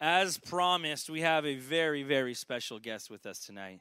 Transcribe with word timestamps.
as 0.00 0.36
promised, 0.36 1.08
we 1.08 1.22
have 1.22 1.46
a 1.46 1.56
very, 1.56 2.02
very 2.02 2.34
special 2.34 2.78
guest 2.78 3.10
with 3.10 3.24
us 3.24 3.38
tonight. 3.38 3.80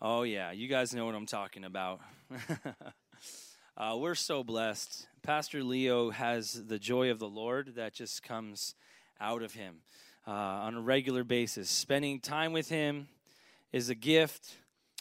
Oh, 0.00 0.22
yeah, 0.22 0.52
you 0.52 0.68
guys 0.68 0.94
know 0.94 1.06
what 1.06 1.14
I'm 1.14 1.26
talking 1.26 1.64
about. 1.64 2.00
uh, 3.76 3.96
we're 3.98 4.14
so 4.14 4.44
blessed. 4.44 5.08
Pastor 5.22 5.64
Leo 5.64 6.10
has 6.10 6.64
the 6.66 6.78
joy 6.78 7.10
of 7.10 7.18
the 7.18 7.28
Lord 7.28 7.74
that 7.76 7.94
just 7.94 8.22
comes 8.22 8.74
out 9.20 9.42
of 9.42 9.54
him 9.54 9.78
uh, 10.26 10.30
on 10.30 10.74
a 10.76 10.80
regular 10.80 11.24
basis. 11.24 11.68
Spending 11.68 12.20
time 12.20 12.52
with 12.52 12.68
him 12.68 13.08
is 13.72 13.88
a 13.88 13.94
gift. 13.94 14.56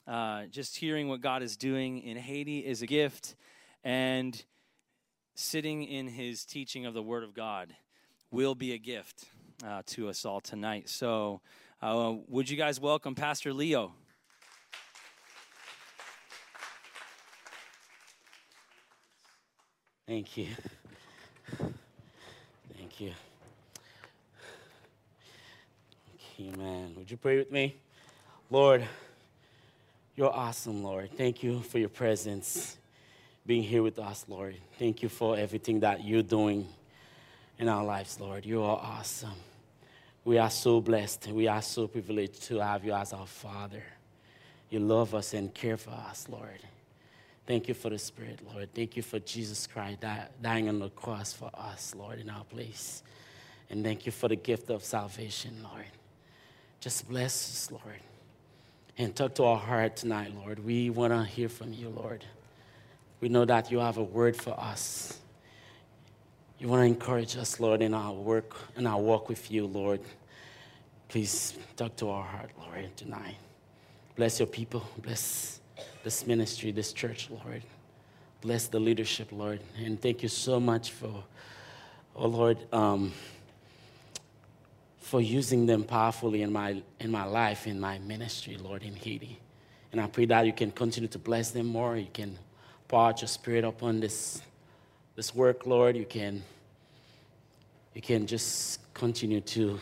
Uh, 0.07 0.45
just 0.45 0.77
hearing 0.77 1.07
what 1.09 1.21
God 1.21 1.43
is 1.43 1.55
doing 1.57 1.99
in 1.99 2.17
Haiti 2.17 2.59
is 2.59 2.81
a 2.81 2.87
gift. 2.87 3.35
And 3.83 4.43
sitting 5.35 5.83
in 5.83 6.07
his 6.07 6.43
teaching 6.43 6.87
of 6.87 6.95
the 6.95 7.03
Word 7.03 7.23
of 7.23 7.35
God 7.35 7.75
will 8.31 8.55
be 8.55 8.73
a 8.73 8.79
gift 8.79 9.25
uh, 9.65 9.81
to 9.87 10.09
us 10.09 10.25
all 10.25 10.41
tonight. 10.41 10.89
So, 10.89 11.41
uh, 11.81 12.15
would 12.27 12.49
you 12.49 12.57
guys 12.57 12.79
welcome 12.79 13.15
Pastor 13.15 13.53
Leo? 13.53 13.93
Thank 20.07 20.37
you. 20.37 20.47
Thank 22.77 22.99
you. 22.99 23.11
Amen. 26.39 26.93
Would 26.97 27.09
you 27.09 27.17
pray 27.17 27.37
with 27.37 27.51
me? 27.51 27.75
Lord, 28.49 28.85
you're 30.15 30.33
awesome, 30.33 30.83
Lord. 30.83 31.09
Thank 31.15 31.41
you 31.41 31.61
for 31.61 31.79
your 31.79 31.89
presence 31.89 32.77
being 33.45 33.63
here 33.63 33.81
with 33.81 33.97
us, 33.97 34.25
Lord. 34.27 34.55
Thank 34.77 35.01
you 35.01 35.09
for 35.09 35.37
everything 35.37 35.79
that 35.81 36.03
you're 36.03 36.21
doing 36.21 36.67
in 37.57 37.67
our 37.69 37.83
lives, 37.83 38.19
Lord. 38.19 38.45
You 38.45 38.61
are 38.61 38.77
awesome. 38.77 39.33
We 40.25 40.37
are 40.37 40.49
so 40.49 40.79
blessed. 40.79 41.27
We 41.27 41.47
are 41.47 41.61
so 41.61 41.87
privileged 41.87 42.43
to 42.43 42.59
have 42.59 42.85
you 42.85 42.93
as 42.93 43.11
our 43.11 43.27
Father. 43.27 43.83
You 44.69 44.79
love 44.79 45.13
us 45.13 45.33
and 45.33 45.53
care 45.53 45.77
for 45.77 45.91
us, 45.91 46.27
Lord. 46.29 46.59
Thank 47.45 47.67
you 47.67 47.73
for 47.73 47.89
the 47.89 47.99
Spirit, 47.99 48.39
Lord. 48.53 48.73
Thank 48.73 48.95
you 48.95 49.03
for 49.03 49.19
Jesus 49.19 49.67
Christ 49.67 49.99
dying 50.41 50.69
on 50.69 50.79
the 50.79 50.89
cross 50.89 51.33
for 51.33 51.51
us, 51.53 51.93
Lord, 51.93 52.19
in 52.19 52.29
our 52.29 52.45
place. 52.45 53.03
And 53.69 53.83
thank 53.83 54.05
you 54.05 54.11
for 54.13 54.29
the 54.29 54.37
gift 54.37 54.69
of 54.69 54.83
salvation, 54.83 55.57
Lord. 55.61 55.85
Just 56.79 57.09
bless 57.09 57.33
us, 57.33 57.71
Lord. 57.71 57.99
And 58.97 59.15
talk 59.15 59.35
to 59.35 59.43
our 59.43 59.57
heart 59.57 59.97
tonight, 59.97 60.33
Lord. 60.35 60.63
We 60.63 60.89
want 60.89 61.11
to 61.11 61.23
hear 61.23 61.49
from 61.49 61.73
you, 61.73 61.89
Lord. 61.89 62.23
We 63.19 63.27
know 63.27 63.43
that 63.45 63.71
you 63.71 63.79
have 63.79 63.97
a 63.97 64.03
word 64.03 64.37
for 64.37 64.57
us. 64.59 65.19
You 66.63 66.69
want 66.69 66.79
to 66.79 66.85
encourage 66.85 67.35
us, 67.35 67.59
Lord, 67.59 67.81
in 67.81 67.93
our 67.93 68.13
work, 68.13 68.55
in 68.77 68.87
our 68.87 68.97
walk 68.97 69.27
with 69.27 69.51
you, 69.51 69.65
Lord. 69.65 69.99
Please 71.09 71.57
talk 71.75 71.93
to 71.97 72.09
our 72.09 72.23
heart, 72.23 72.51
Lord, 72.57 72.95
tonight. 72.95 73.35
Bless 74.15 74.39
your 74.39 74.47
people. 74.47 74.81
Bless 74.99 75.59
this 76.05 76.25
ministry, 76.25 76.71
this 76.71 76.93
church, 76.93 77.29
Lord. 77.29 77.63
Bless 78.39 78.67
the 78.67 78.79
leadership, 78.79 79.33
Lord. 79.33 79.59
And 79.77 80.01
thank 80.01 80.23
you 80.23 80.29
so 80.29 80.57
much 80.57 80.91
for, 80.91 81.25
oh 82.15 82.27
Lord, 82.29 82.57
um, 82.71 83.11
for 85.01 85.19
using 85.19 85.65
them 85.65 85.83
powerfully 85.83 86.43
in 86.43 86.53
my, 86.53 86.81
in 87.01 87.11
my 87.11 87.25
life, 87.25 87.67
in 87.67 87.77
my 87.77 87.99
ministry, 87.99 88.55
Lord, 88.55 88.83
in 88.83 88.95
Haiti. 88.95 89.37
And 89.91 89.99
I 89.99 90.07
pray 90.07 90.27
that 90.27 90.45
you 90.45 90.53
can 90.53 90.71
continue 90.71 91.09
to 91.09 91.19
bless 91.19 91.51
them 91.51 91.65
more. 91.65 91.97
You 91.97 92.07
can 92.13 92.39
pour 92.87 93.09
out 93.09 93.19
your 93.19 93.27
spirit 93.27 93.65
upon 93.65 93.99
this, 93.99 94.41
this 95.17 95.35
work, 95.35 95.65
Lord. 95.65 95.97
You 95.97 96.05
can, 96.05 96.41
you 97.93 98.01
can 98.01 98.25
just 98.25 98.79
continue 98.93 99.41
to 99.41 99.79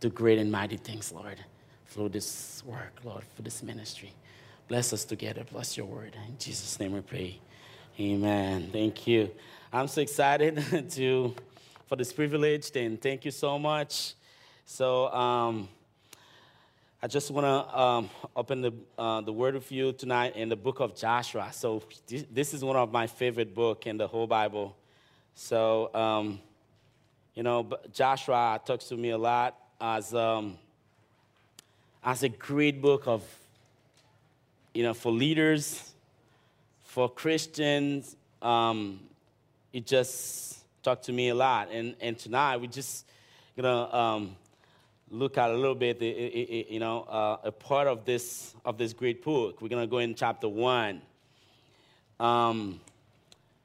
do 0.00 0.08
great 0.08 0.38
and 0.38 0.50
mighty 0.50 0.78
things, 0.78 1.12
Lord, 1.12 1.38
through 1.88 2.08
this 2.08 2.62
work, 2.64 2.98
Lord, 3.04 3.24
for 3.36 3.42
this 3.42 3.62
ministry. 3.62 4.12
Bless 4.68 4.92
us 4.92 5.04
together. 5.04 5.44
Bless 5.52 5.76
your 5.76 5.86
word. 5.86 6.16
In 6.28 6.38
Jesus' 6.38 6.80
name 6.80 6.92
we 6.92 7.00
pray. 7.00 7.38
Amen. 8.00 8.70
Thank 8.72 9.06
you. 9.06 9.30
I'm 9.70 9.86
so 9.86 10.00
excited 10.00 10.90
to 10.92 11.34
for 11.86 11.96
this 11.96 12.10
privilege, 12.10 12.70
and 12.74 13.00
thank 13.00 13.26
you 13.26 13.30
so 13.30 13.58
much. 13.58 14.14
So, 14.64 15.12
um, 15.12 15.68
I 17.02 17.06
just 17.06 17.30
want 17.30 17.44
to 17.44 17.78
um, 17.78 18.10
open 18.34 18.62
the, 18.62 18.72
uh, 18.96 19.20
the 19.20 19.32
word 19.32 19.54
with 19.54 19.70
you 19.70 19.92
tonight 19.92 20.36
in 20.36 20.48
the 20.48 20.56
book 20.56 20.80
of 20.80 20.96
Joshua. 20.96 21.50
So, 21.52 21.82
this 22.30 22.54
is 22.54 22.64
one 22.64 22.76
of 22.76 22.92
my 22.92 23.06
favorite 23.06 23.54
book 23.54 23.86
in 23.86 23.98
the 23.98 24.06
whole 24.06 24.26
Bible. 24.26 24.74
So, 25.34 25.92
um, 25.94 26.40
you 27.34 27.42
know, 27.42 27.68
Joshua 27.92 28.60
talks 28.64 28.86
to 28.86 28.96
me 28.96 29.10
a 29.10 29.18
lot 29.18 29.56
as, 29.80 30.14
um, 30.14 30.58
as 32.04 32.22
a 32.22 32.28
great 32.28 32.80
book 32.80 33.06
of, 33.06 33.22
you 34.74 34.82
know, 34.82 34.94
for 34.94 35.12
leaders, 35.12 35.92
for 36.84 37.08
Christians. 37.08 38.16
Um, 38.40 39.00
it 39.72 39.86
just 39.86 40.58
talked 40.82 41.04
to 41.04 41.12
me 41.12 41.28
a 41.28 41.34
lot. 41.34 41.70
And, 41.70 41.94
and 42.00 42.18
tonight, 42.18 42.56
we're 42.56 42.66
just, 42.66 43.06
going 43.56 43.64
to 43.64 43.96
um, 43.96 44.36
look 45.10 45.36
at 45.36 45.50
a 45.50 45.54
little 45.54 45.74
bit, 45.74 46.00
you 46.00 46.80
know, 46.80 47.02
uh, 47.02 47.36
a 47.44 47.52
part 47.52 47.86
of 47.86 48.04
this 48.04 48.54
of 48.64 48.78
this 48.78 48.92
great 48.92 49.22
book. 49.22 49.60
We're 49.60 49.68
gonna 49.68 49.86
go 49.86 49.98
in 49.98 50.14
chapter 50.14 50.48
one. 50.48 51.02
Um, 52.18 52.80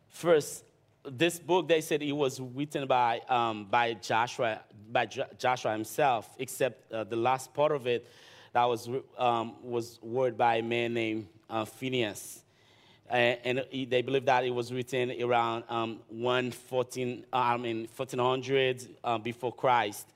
first, 0.10 0.66
this 1.12 1.40
book 1.40 1.68
they 1.68 1.82
said 1.82 2.02
it 2.02 2.12
was 2.12 2.40
written 2.40 2.88
by 2.88 3.22
um, 3.30 3.66
by 3.66 3.94
Joshua 3.94 4.62
by 4.92 5.06
Joshua 5.06 5.72
himself, 5.74 6.30
except 6.40 6.92
uh, 6.92 7.04
the 7.04 7.16
last 7.16 7.54
part 7.54 7.72
of 7.72 7.88
it 7.88 8.08
that 8.54 8.66
was 8.66 8.90
um, 9.18 9.56
was 9.64 10.00
worded 10.02 10.38
by 10.38 10.58
a 10.58 10.64
man 10.64 10.94
named 10.94 11.28
uh, 11.50 11.66
Phineas. 11.66 12.44
and 13.10 13.64
they 13.72 14.02
believe 14.02 14.26
that 14.26 14.44
it 14.44 14.50
was 14.50 14.74
written 14.74 15.14
around 15.22 15.64
um, 15.70 16.00
114, 16.10 17.26
I 17.32 17.58
mean 17.58 17.88
1400 17.96 18.88
uh, 19.04 19.18
before 19.18 19.54
Christ. 19.54 20.08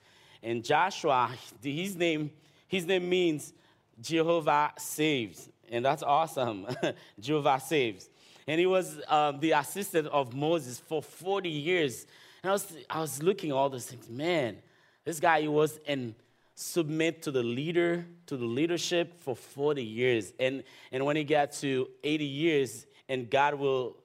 And 0.42 0.64
Joshua, 0.64 1.30
his 1.62 1.96
name, 1.96 2.30
his 2.66 2.84
name 2.84 3.08
means 3.08 3.52
Jehovah 4.00 4.72
saves. 4.76 5.48
And 5.70 5.84
that's 5.84 6.02
awesome. 6.02 6.66
Jehovah 7.20 7.60
saves. 7.60 8.08
And 8.46 8.58
he 8.58 8.66
was 8.66 9.00
uh, 9.08 9.32
the 9.32 9.52
assistant 9.52 10.08
of 10.08 10.34
Moses 10.34 10.78
for 10.78 11.02
40 11.02 11.48
years. 11.48 12.06
And 12.42 12.50
I 12.50 12.52
was, 12.52 12.72
I 12.90 13.00
was 13.00 13.22
looking 13.22 13.52
all 13.52 13.70
those 13.70 13.86
things. 13.86 14.08
Man, 14.08 14.56
this 15.04 15.20
guy 15.20 15.42
he 15.42 15.48
was 15.48 15.78
and 15.86 16.14
submit 16.54 17.22
to 17.22 17.30
the 17.30 17.42
leader, 17.42 18.04
to 18.26 18.36
the 18.36 18.44
leadership 18.44 19.22
for 19.22 19.34
40 19.34 19.82
years. 19.82 20.32
And, 20.38 20.62
and 20.90 21.04
when 21.04 21.16
he 21.16 21.24
got 21.24 21.52
to 21.52 21.88
80 22.02 22.24
years, 22.24 22.86
and 23.08 23.28
God 23.30 23.54
will 23.54 23.96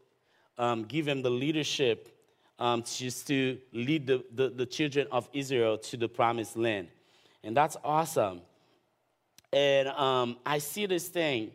um, 0.58 0.84
give 0.84 1.08
him 1.08 1.22
the 1.22 1.30
leadership 1.30 2.10
um, 2.60 2.84
just 2.84 3.28
to 3.28 3.58
lead 3.72 4.08
the, 4.08 4.24
the, 4.34 4.50
the 4.50 4.66
children 4.66 5.08
of 5.12 5.30
Israel 5.34 5.78
to 5.78 5.98
the 5.98 6.08
promised 6.08 6.58
land. 6.58 6.88
And 7.44 7.56
that's 7.56 7.78
awesome. 7.84 8.42
And 9.54 9.88
um, 9.90 10.38
I 10.46 10.58
see 10.58 10.86
this 10.86 11.08
thing. 11.08 11.52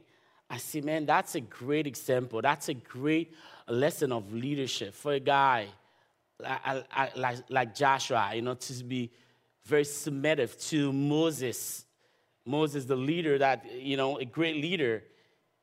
I 0.52 0.58
see, 0.58 0.82
man, 0.82 1.06
that's 1.06 1.34
a 1.34 1.40
great 1.40 1.86
example. 1.86 2.42
That's 2.42 2.68
a 2.68 2.74
great 2.74 3.32
lesson 3.66 4.12
of 4.12 4.34
leadership 4.34 4.92
for 4.92 5.14
a 5.14 5.20
guy 5.20 5.68
like, 6.38 7.16
like, 7.16 7.38
like 7.48 7.74
Joshua, 7.74 8.32
you 8.34 8.42
know, 8.42 8.54
to 8.54 8.84
be 8.84 9.10
very 9.64 9.84
submissive 9.84 10.58
to 10.68 10.92
Moses. 10.92 11.86
Moses, 12.44 12.84
the 12.84 12.96
leader 12.96 13.38
that, 13.38 13.64
you 13.72 13.96
know, 13.96 14.18
a 14.18 14.26
great 14.26 14.56
leader, 14.56 15.04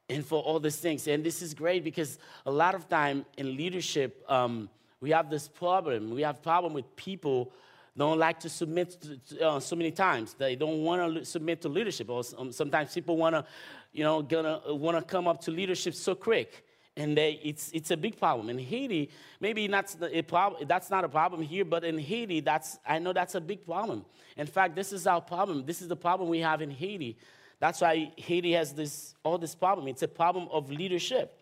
and 0.10 0.26
for 0.26 0.42
all 0.42 0.60
these 0.60 0.78
things. 0.78 1.08
And 1.08 1.24
this 1.24 1.44
is 1.44 1.54
great 1.54 1.84
because 1.84 2.18
a 2.48 2.52
lot 2.52 2.74
of 2.74 2.90
time 2.90 3.26
in 3.38 3.56
leadership, 3.56 4.24
um, 4.28 4.70
we 5.02 5.12
have 5.12 5.30
this 5.30 5.48
problem. 5.48 6.10
We 6.10 6.24
have 6.24 6.42
problem 6.42 6.74
with 6.74 6.96
people 6.96 7.52
don't 8.00 8.18
like 8.18 8.40
to 8.40 8.50
submit 8.50 8.98
to, 9.28 9.46
uh, 9.46 9.60
so 9.60 9.76
many 9.76 9.92
times. 9.92 10.34
They 10.34 10.56
don't 10.56 10.84
want 10.84 11.16
to 11.16 11.26
submit 11.26 11.62
to 11.64 11.70
leadership. 11.70 12.10
Or 12.10 12.24
um, 12.38 12.52
sometimes 12.52 12.94
people 12.94 13.18
want 13.18 13.36
to, 13.36 13.46
you 13.92 14.04
know, 14.04 14.22
gonna 14.22 14.62
want 14.68 14.98
to 14.98 15.04
come 15.04 15.28
up 15.28 15.42
to 15.42 15.52
leadership 15.52 15.94
so 15.94 16.16
quick. 16.16 16.66
And 16.98 17.18
they, 17.18 17.40
it's, 17.44 17.72
it's 17.72 17.92
a 17.92 17.98
big 17.98 18.18
problem. 18.18 18.50
In 18.50 18.60
Haiti, 18.60 19.10
maybe 19.40 19.68
not 19.68 19.96
a 20.02 20.22
problem, 20.24 20.68
that's 20.68 20.90
not 20.90 21.06
a 21.06 21.10
problem 21.10 21.42
here, 21.42 21.64
but 21.64 21.84
in 21.86 21.98
Haiti, 21.98 22.42
that's, 22.42 22.78
I 22.86 23.00
know 23.00 23.14
that's 23.14 23.36
a 23.36 23.42
big 23.42 23.66
problem. 23.66 24.04
In 24.36 24.48
fact, 24.48 24.76
this 24.76 24.92
is 24.92 25.08
our 25.08 25.22
problem. 25.22 25.66
This 25.66 25.82
is 25.82 25.88
the 25.88 25.96
problem 25.96 26.30
we 26.30 26.40
have 26.40 26.62
in 26.62 26.72
Haiti. 26.72 27.18
That's 27.60 27.80
why 27.82 28.12
Haiti 28.18 28.52
has 28.54 28.74
this, 28.74 29.16
all 29.24 29.38
this 29.38 29.56
problem. 29.56 29.88
It's 29.88 30.04
a 30.04 30.08
problem 30.08 30.50
of 30.52 30.70
leadership. 30.70 31.40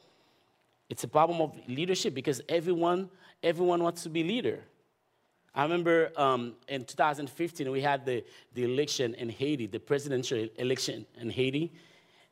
It's 0.89 1.03
a 1.03 1.07
problem 1.07 1.41
of 1.41 1.55
leadership 1.67 2.13
because 2.13 2.41
everyone 2.47 3.09
everyone 3.43 3.83
wants 3.83 4.03
to 4.03 4.09
be 4.09 4.23
leader. 4.23 4.59
I 5.53 5.63
remember 5.63 6.11
um, 6.17 6.53
in 6.67 6.85
2015, 6.85 7.71
we 7.71 7.81
had 7.81 8.05
the, 8.05 8.23
the 8.53 8.63
election 8.63 9.15
in 9.15 9.29
Haiti, 9.29 9.67
the 9.67 9.79
presidential 9.79 10.47
election 10.57 11.05
in 11.19 11.29
Haiti. 11.29 11.73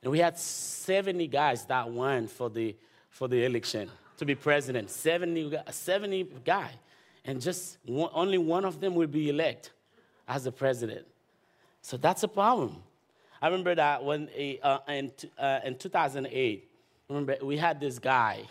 And 0.06 0.12
we 0.12 0.20
had 0.20 0.38
70 0.38 1.28
guys 1.30 1.66
that 1.66 1.90
won 1.90 2.28
for 2.28 2.48
the, 2.48 2.76
for 3.10 3.28
the 3.28 3.44
election 3.44 3.90
to 4.18 4.26
be 4.26 4.36
president. 4.36 4.92
70, 4.92 5.58
70 5.68 6.30
guy. 6.46 6.70
And 7.26 7.42
just 7.42 7.80
one, 7.88 8.12
only 8.14 8.38
one 8.38 8.66
of 8.66 8.80
them 8.80 8.94
will 8.94 9.08
be 9.08 9.30
elect. 9.30 9.72
as 10.28 10.44
the 10.44 10.52
president. 10.52 11.08
So 11.82 11.98
that's 11.98 12.22
a 12.22 12.28
problem. 12.28 12.84
I 13.42 13.48
remember 13.48 13.74
that 13.74 14.04
when 14.04 14.30
uh, 14.62 14.78
in, 14.88 15.12
uh, 15.40 15.62
in 15.66 15.76
2008, 15.76 16.70
remember 17.10 17.38
we 17.42 17.58
had 17.58 17.80
this 17.80 17.98
guy. 17.98 18.44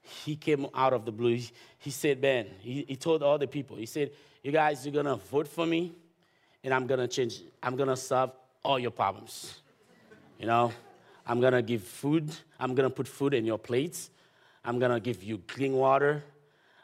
He 0.00 0.36
came 0.36 0.66
out 0.74 0.94
of 0.94 1.04
the 1.04 1.12
blue. 1.12 1.34
He, 1.34 1.50
he 1.80 1.90
said, 1.90 2.18
Ben, 2.22 2.46
he, 2.60 2.86
he 2.88 2.96
told 2.96 3.22
all 3.22 3.36
the 3.36 3.46
people, 3.46 3.76
he 3.76 3.86
said, 3.86 4.10
You 4.42 4.52
guys, 4.52 4.86
you're 4.86 4.94
gonna 4.94 5.16
vote 5.16 5.48
for 5.48 5.66
me, 5.66 5.92
and 6.64 6.72
I'm 6.72 6.86
gonna 6.86 7.08
change, 7.08 7.42
I'm 7.62 7.76
gonna 7.76 7.96
solve 7.96 8.32
all 8.64 8.78
your 8.78 8.90
problems. 8.90 9.61
You 10.42 10.48
know, 10.48 10.72
I'm 11.24 11.40
gonna 11.40 11.62
give 11.62 11.84
food, 11.84 12.28
I'm 12.58 12.74
gonna 12.74 12.90
put 12.90 13.06
food 13.06 13.32
in 13.32 13.46
your 13.46 13.58
plates, 13.58 14.10
I'm 14.64 14.80
gonna 14.80 14.98
give 14.98 15.22
you 15.22 15.38
clean 15.46 15.72
water, 15.72 16.24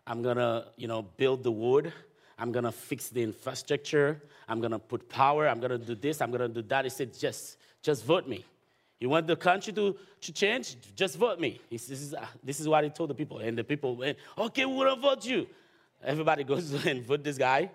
I'm 0.06 0.22
gonna, 0.22 0.66
you 0.76 0.87
know, 0.87 1.02
build 1.02 1.43
the 1.43 1.50
wood, 1.50 1.93
I'm 2.38 2.52
gonna 2.52 2.70
fix 2.70 3.08
the 3.08 3.20
infrastructure, 3.20 4.22
I'm 4.49 4.60
gonna 4.60 4.78
put 4.78 5.08
power, 5.08 5.49
I'm 5.49 5.58
gonna 5.58 5.76
do 5.76 5.96
this, 5.96 6.20
I'm 6.20 6.31
gonna 6.31 6.49
do 6.49 6.62
that. 6.62 6.84
He 6.84 6.88
said, 6.88 7.19
just, 7.19 7.58
just 7.82 8.05
vote 8.05 8.28
me. 8.28 8.44
You 9.00 9.08
want 9.08 9.26
the 9.26 9.34
country 9.34 9.72
to, 9.72 9.96
to 10.20 10.32
change? 10.32 10.76
Just 10.94 11.16
vote 11.19 11.40
me. 11.40 11.60
He 11.69 11.78
this, 11.78 11.90
is, 11.90 12.14
uh, 12.14 12.26
this 12.44 12.60
is 12.60 12.69
what 12.69 12.84
he 12.84 12.90
told 12.90 13.10
the 13.10 13.14
people. 13.14 13.38
And 13.38 13.58
the 13.58 13.64
people 13.64 13.96
went, 13.96 14.19
okay, 14.38 14.66
we're 14.66 14.87
gonna 14.87 15.00
vote 15.00 15.26
you. 15.26 15.49
Everybody 16.05 16.44
goes 16.52 16.87
and 16.87 17.05
vote 17.05 17.25
this 17.25 17.37
guy. 17.37 17.72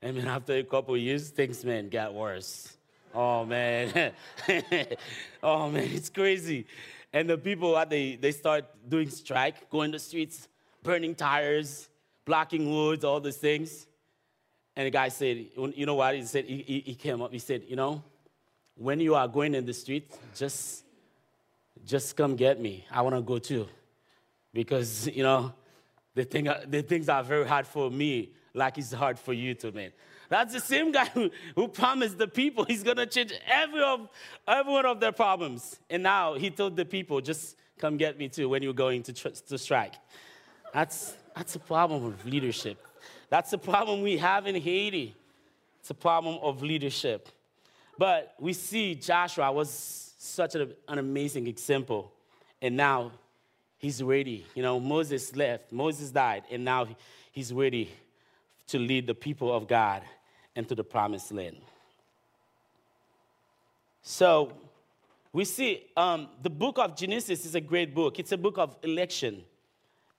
And 0.00 0.16
then 0.16 0.26
after 0.26 0.54
a 0.54 0.64
couple 0.64 0.96
years, 0.96 1.28
things, 1.28 1.62
man, 1.66 1.90
got 1.90 2.14
worse. 2.14 2.77
Oh, 3.20 3.44
man. 3.44 4.12
oh, 5.42 5.68
man, 5.68 5.88
it's 5.92 6.08
crazy. 6.08 6.66
And 7.12 7.28
the 7.28 7.36
people, 7.36 7.74
uh, 7.74 7.84
they, 7.84 8.14
they 8.14 8.30
start 8.30 8.64
doing 8.88 9.10
strike, 9.10 9.68
going 9.70 9.90
the 9.90 9.98
streets, 9.98 10.46
burning 10.84 11.16
tires, 11.16 11.88
blocking 12.24 12.70
woods, 12.70 13.02
all 13.02 13.18
these 13.18 13.38
things. 13.38 13.88
And 14.76 14.86
the 14.86 14.92
guy 14.92 15.08
said, 15.08 15.46
you 15.74 15.84
know 15.84 15.96
what? 15.96 16.14
He 16.14 16.22
said, 16.26 16.44
he, 16.44 16.84
he 16.86 16.94
came 16.94 17.20
up, 17.20 17.32
he 17.32 17.40
said, 17.40 17.64
you 17.66 17.74
know, 17.74 18.04
when 18.76 19.00
you 19.00 19.16
are 19.16 19.26
going 19.26 19.56
in 19.56 19.66
the 19.66 19.74
street, 19.74 20.12
just, 20.36 20.84
just 21.84 22.16
come 22.16 22.36
get 22.36 22.60
me. 22.60 22.84
I 22.88 23.02
want 23.02 23.16
to 23.16 23.22
go 23.22 23.40
too. 23.40 23.66
Because, 24.52 25.08
you 25.08 25.24
know, 25.24 25.52
the, 26.14 26.22
thing, 26.22 26.46
uh, 26.46 26.60
the 26.68 26.82
things 26.82 27.08
are 27.08 27.24
very 27.24 27.48
hard 27.48 27.66
for 27.66 27.90
me, 27.90 28.30
like 28.54 28.78
it's 28.78 28.92
hard 28.92 29.18
for 29.18 29.32
you 29.32 29.54
too, 29.54 29.72
man. 29.72 29.90
That's 30.28 30.52
the 30.52 30.60
same 30.60 30.92
guy 30.92 31.06
who, 31.06 31.30
who 31.54 31.68
promised 31.68 32.18
the 32.18 32.28
people 32.28 32.64
he's 32.64 32.82
going 32.82 32.98
to 32.98 33.06
change 33.06 33.32
every, 33.46 33.82
of, 33.82 34.08
every 34.46 34.72
one 34.72 34.84
of 34.84 35.00
their 35.00 35.12
problems. 35.12 35.78
And 35.88 36.02
now 36.02 36.34
he 36.34 36.50
told 36.50 36.76
the 36.76 36.84
people, 36.84 37.20
just 37.20 37.56
come 37.78 37.96
get 37.96 38.18
me 38.18 38.28
too 38.28 38.48
when 38.48 38.62
you're 38.62 38.74
going 38.74 39.02
to, 39.04 39.12
tr- 39.12 39.28
to 39.28 39.58
strike. 39.58 39.94
That's, 40.74 41.14
that's 41.34 41.54
a 41.56 41.58
problem 41.58 42.04
of 42.04 42.26
leadership. 42.26 42.84
That's 43.30 43.50
the 43.50 43.58
problem 43.58 44.02
we 44.02 44.18
have 44.18 44.46
in 44.46 44.54
Haiti. 44.56 45.16
It's 45.80 45.90
a 45.90 45.94
problem 45.94 46.38
of 46.42 46.62
leadership. 46.62 47.28
But 47.96 48.34
we 48.38 48.52
see 48.52 48.94
Joshua 48.94 49.50
was 49.50 50.12
such 50.18 50.54
an 50.54 50.74
amazing 50.88 51.46
example. 51.46 52.12
And 52.60 52.76
now 52.76 53.12
he's 53.78 54.02
ready. 54.02 54.44
You 54.54 54.62
know, 54.62 54.78
Moses 54.78 55.34
left, 55.34 55.72
Moses 55.72 56.10
died, 56.10 56.42
and 56.50 56.64
now 56.64 56.86
he's 57.32 57.52
ready 57.52 57.90
to 58.68 58.78
lead 58.78 59.06
the 59.06 59.14
people 59.14 59.54
of 59.54 59.66
God 59.66 60.02
into 60.58 60.74
the 60.74 60.84
promised 60.84 61.30
land. 61.32 61.56
So 64.02 64.52
we 65.32 65.44
see 65.44 65.84
um, 65.96 66.28
the 66.42 66.50
book 66.50 66.78
of 66.78 66.96
Genesis 66.96 67.46
is 67.46 67.54
a 67.54 67.60
great 67.60 67.94
book, 67.94 68.18
it's 68.18 68.32
a 68.32 68.36
book 68.36 68.58
of 68.58 68.76
election. 68.82 69.44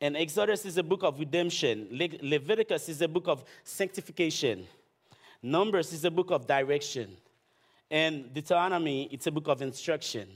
And 0.02 0.16
Exodus 0.16 0.64
is 0.64 0.78
a 0.78 0.84
book 0.84 1.04
of 1.04 1.20
redemption. 1.20 1.90
Le- 1.92 2.22
Leviticus 2.22 2.88
is 2.88 3.02
a 3.02 3.08
book 3.08 3.28
of 3.28 3.44
sanctification. 3.66 4.66
Numbers 5.44 5.92
is 5.92 6.06
a 6.06 6.12
book 6.12 6.32
of 6.32 6.48
direction. 6.48 7.18
And 7.92 8.34
Deuteronomy, 8.34 9.10
it's 9.12 9.28
a 9.28 9.32
book 9.32 9.50
of 9.50 9.62
instruction. 9.62 10.30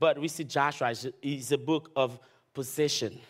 But 0.00 0.18
we 0.18 0.28
see 0.28 0.44
Joshua 0.44 0.94
is 1.20 1.52
a 1.52 1.58
book 1.58 1.90
of 1.94 2.18
possession. 2.54 3.20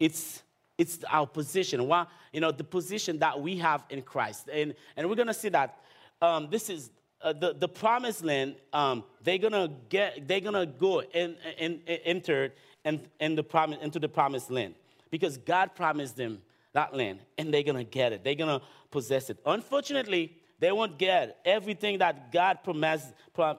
It's, 0.00 0.42
it's 0.78 1.02
our 1.10 1.26
position. 1.26 1.86
Why, 1.86 2.06
you 2.32 2.40
know, 2.40 2.50
the 2.50 2.64
position 2.64 3.18
that 3.20 3.40
we 3.40 3.56
have 3.58 3.84
in 3.90 4.02
Christ. 4.02 4.48
And, 4.52 4.74
and 4.96 5.08
we're 5.08 5.16
going 5.16 5.28
to 5.28 5.34
see 5.34 5.48
that 5.50 5.78
um, 6.20 6.48
this 6.50 6.70
is 6.70 6.90
uh, 7.22 7.32
the, 7.32 7.54
the 7.54 7.68
promised 7.68 8.24
land, 8.24 8.56
um, 8.72 9.04
they're 9.22 9.38
gonna 9.38 9.70
get, 9.88 10.28
they're 10.28 10.40
gonna 10.40 10.66
go 10.66 11.00
and, 11.00 11.36
and, 11.58 11.80
and 11.86 12.00
enter 12.04 12.52
in, 12.84 13.00
in 13.20 13.34
the 13.34 13.42
promise, 13.42 13.78
into 13.82 13.98
the 13.98 14.08
promised 14.08 14.50
land 14.50 14.74
because 15.10 15.36
God 15.38 15.74
promised 15.74 16.16
them 16.16 16.40
that 16.72 16.94
land 16.94 17.20
and 17.38 17.52
they're 17.52 17.62
going 17.62 17.76
to 17.76 17.84
get 17.84 18.12
it. 18.12 18.22
They're 18.22 18.34
going 18.34 18.60
to 18.60 18.64
possess 18.90 19.30
it. 19.30 19.38
Unfortunately, 19.44 20.36
they 20.58 20.70
won't 20.72 20.98
get 20.98 21.38
everything 21.44 21.98
that 21.98 22.30
God 22.30 22.58
promised, 22.62 23.12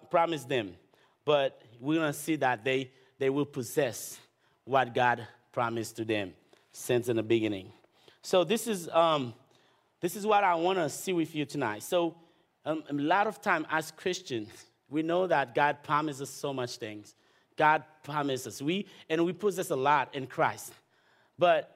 promised 0.09 0.47
them. 0.47 0.75
But 1.25 1.61
we're 1.79 1.99
going 1.99 2.13
to 2.13 2.17
see 2.17 2.35
that 2.37 2.63
they, 2.63 2.91
they 3.19 3.29
will 3.29 3.45
possess 3.45 4.19
what 4.65 4.93
God 4.93 5.27
promised 5.51 5.95
to 5.97 6.05
them 6.05 6.33
since 6.77 7.09
in 7.09 7.15
the 7.15 7.23
beginning. 7.23 7.71
So 8.21 8.43
this 8.43 8.67
is, 8.67 8.87
um, 8.89 9.33
this 9.99 10.15
is 10.15 10.25
what 10.25 10.43
I 10.43 10.55
want 10.55 10.77
to 10.77 10.89
see 10.89 11.13
with 11.13 11.33
you 11.33 11.45
tonight. 11.45 11.83
So 11.83 12.15
um, 12.65 12.83
a 12.89 12.93
lot 12.93 13.27
of 13.27 13.41
time 13.41 13.65
as 13.69 13.91
Christians, 13.91 14.49
we 14.89 15.01
know 15.01 15.27
that 15.27 15.55
God 15.55 15.83
promises 15.83 16.29
so 16.29 16.53
much 16.53 16.77
things. 16.77 17.15
God 17.55 17.83
promises. 18.03 18.61
We, 18.61 18.85
and 19.09 19.25
we 19.25 19.33
possess 19.33 19.71
a 19.71 19.75
lot 19.75 20.13
in 20.13 20.27
Christ. 20.27 20.71
But 21.37 21.75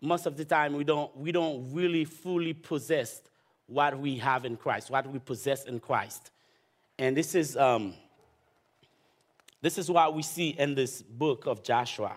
most 0.00 0.26
of 0.26 0.36
the 0.36 0.44
time, 0.44 0.74
we 0.74 0.84
don't, 0.84 1.14
we 1.16 1.32
don't 1.32 1.72
really 1.72 2.04
fully 2.04 2.52
possess 2.52 3.20
what 3.66 3.98
we 3.98 4.16
have 4.18 4.44
in 4.44 4.56
Christ, 4.56 4.90
what 4.90 5.06
we 5.10 5.18
possess 5.18 5.64
in 5.64 5.80
Christ. 5.80 6.30
And 6.98 7.16
this 7.16 7.34
is, 7.34 7.56
um, 7.56 7.94
this 9.60 9.78
is 9.78 9.90
what 9.90 10.14
we 10.14 10.22
see 10.22 10.50
in 10.50 10.74
this 10.74 11.02
book 11.02 11.46
of 11.46 11.64
Joshua. 11.64 12.16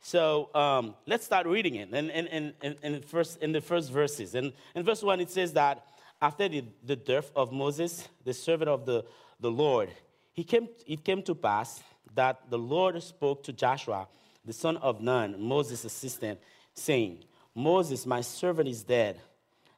So 0.00 0.54
um, 0.54 0.94
let's 1.06 1.24
start 1.24 1.46
reading 1.46 1.76
it. 1.76 1.90
And 1.92 2.10
in, 2.10 2.26
in, 2.26 2.54
in, 2.62 2.76
in, 2.82 3.02
first, 3.02 3.42
in 3.42 3.52
the 3.52 3.60
first 3.60 3.92
verses, 3.92 4.34
and 4.34 4.52
in 4.74 4.82
verse 4.82 5.02
1, 5.02 5.20
it 5.20 5.30
says 5.30 5.52
that 5.52 5.84
after 6.22 6.48
the, 6.48 6.64
the 6.84 6.96
death 6.96 7.30
of 7.36 7.52
Moses, 7.52 8.08
the 8.24 8.34
servant 8.34 8.70
of 8.70 8.86
the, 8.86 9.04
the 9.40 9.50
Lord, 9.50 9.90
he 10.32 10.44
came, 10.44 10.68
it 10.86 11.04
came 11.04 11.22
to 11.24 11.34
pass 11.34 11.82
that 12.14 12.50
the 12.50 12.58
Lord 12.58 13.02
spoke 13.02 13.42
to 13.44 13.52
Joshua 13.52 14.08
the 14.44 14.52
son 14.52 14.76
of 14.78 15.00
Nun, 15.00 15.36
Moses' 15.38 15.84
assistant, 15.84 16.40
saying, 16.74 17.24
Moses, 17.54 18.06
my 18.06 18.20
servant, 18.20 18.68
is 18.68 18.82
dead. 18.82 19.20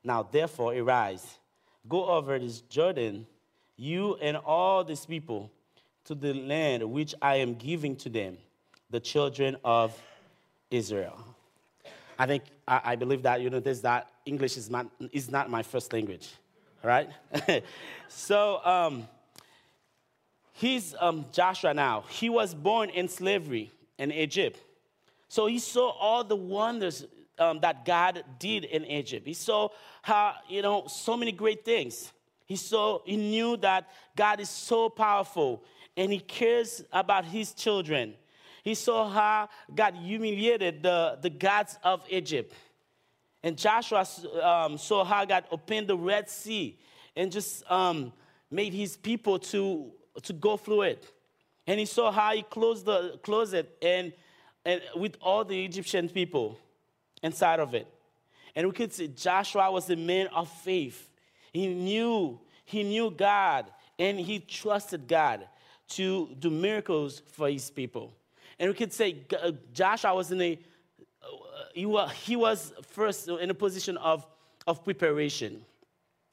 Now 0.05 0.23
therefore 0.23 0.75
arise, 0.75 1.39
go 1.89 2.07
over 2.07 2.39
this 2.39 2.61
Jordan, 2.63 3.27
you 3.77 4.17
and 4.17 4.37
all 4.37 4.85
these 4.85 5.07
people, 5.07 5.51
to 6.05 6.15
the 6.15 6.35
land 6.35 6.91
which 6.91 7.15
I 7.23 7.37
am 7.37 7.55
giving 7.55 7.97
to 7.97 8.09
them, 8.09 8.39
the 8.91 9.01
children 9.01 9.57
of 9.65 9.97
Israel. 10.73 11.19
I 12.19 12.27
think, 12.27 12.45
I, 12.67 12.81
I 12.85 12.97
believe 12.97 13.23
that 13.23 13.41
you 13.41 13.51
notice 13.51 13.81
that 13.81 14.09
English 14.27 14.57
is 14.57 14.71
not, 14.71 14.87
is 15.13 15.31
not 15.31 15.51
my 15.51 15.63
first 15.63 15.93
language, 15.93 16.29
right? 16.83 17.09
so, 18.09 18.65
um, 18.65 19.09
he's 20.53 20.95
um, 21.01 21.25
Joshua 21.33 21.75
now. 21.75 22.05
He 22.09 22.29
was 22.29 22.55
born 22.55 22.91
in 22.91 23.09
slavery 23.09 23.71
in 23.99 24.13
Egypt. 24.13 24.59
So 25.29 25.47
he 25.47 25.59
saw 25.59 25.91
all 25.91 26.25
the 26.25 26.37
wonders 26.37 27.07
um, 27.39 27.61
that 27.61 27.85
God 27.85 28.23
did 28.39 28.65
in 28.65 28.85
Egypt. 28.85 29.27
He 29.27 29.35
saw 29.35 29.69
how, 30.03 30.35
you 30.49 30.63
know, 30.63 30.85
so 30.87 31.17
many 31.17 31.33
great 31.33 31.65
things. 31.65 32.13
He 32.47 32.57
saw, 32.57 33.01
he 33.05 33.17
knew 33.17 33.57
that 33.59 33.89
God 34.15 34.41
is 34.41 34.51
so 34.51 34.89
powerful 34.89 35.65
and 35.97 36.13
he 36.13 36.21
cares 36.21 36.85
about 36.93 37.25
his 37.25 37.53
children. 37.53 38.15
He 38.63 38.75
saw 38.75 39.09
how 39.09 39.49
God 39.75 39.95
humiliated 39.95 40.83
the, 40.83 41.19
the 41.21 41.31
gods 41.31 41.79
of 41.83 42.05
Egypt. 42.09 42.55
And 43.43 43.59
Joshua 43.59 44.07
um, 44.43 44.79
saw 44.79 45.05
how 45.05 45.25
God 45.25 45.45
opened 45.51 45.89
the 45.89 45.97
Red 45.97 46.31
Sea 46.31 46.79
and 47.17 47.33
just 47.33 47.69
um, 47.71 48.13
made 48.51 48.73
his 48.73 48.97
people 48.97 49.39
to, 49.39 49.91
to 50.23 50.33
go 50.33 50.57
through 50.57 50.83
it. 50.83 51.13
And 51.67 51.81
he 51.81 51.87
saw 51.87 52.13
how 52.13 52.35
he 52.35 52.43
closed, 52.43 52.87
the, 52.87 53.19
closed 53.23 53.55
it 53.55 53.77
and, 53.83 54.13
and 54.65 54.81
with 54.95 55.17
all 55.21 55.45
the 55.45 55.65
Egyptian 55.65 56.09
people 56.09 56.57
inside 57.23 57.59
of 57.59 57.75
it. 57.75 57.89
And 58.55 58.67
we 58.67 58.73
could 58.73 58.93
see 58.93 59.09
Joshua 59.09 59.71
was 59.73 59.91
a 59.91 59.97
man 59.97 60.29
of 60.29 60.49
faith. 60.49 61.09
He 61.53 61.67
knew, 61.67 62.39
he 62.65 62.85
knew 62.85 63.11
God 63.11 63.67
and 63.99 64.21
he 64.21 64.39
trusted 64.39 65.09
God 65.09 65.49
to 65.89 66.35
do 66.39 66.51
miracles 66.51 67.23
for 67.33 67.49
his 67.49 67.71
people. 67.71 68.15
And 68.59 68.69
we 68.69 68.75
could 68.75 68.93
say 68.93 69.25
uh, 69.41 69.53
Joshua 69.73 70.15
was 70.15 70.31
in 70.31 70.41
a, 70.41 70.59
uh, 71.23 71.27
he 71.75 71.87
was, 71.87 72.11
he 72.13 72.37
was 72.37 72.73
first 72.89 73.29
in 73.29 73.51
a 73.51 73.55
position 73.55 73.97
of, 73.97 74.27
of 74.67 74.85
preparation. 74.85 75.65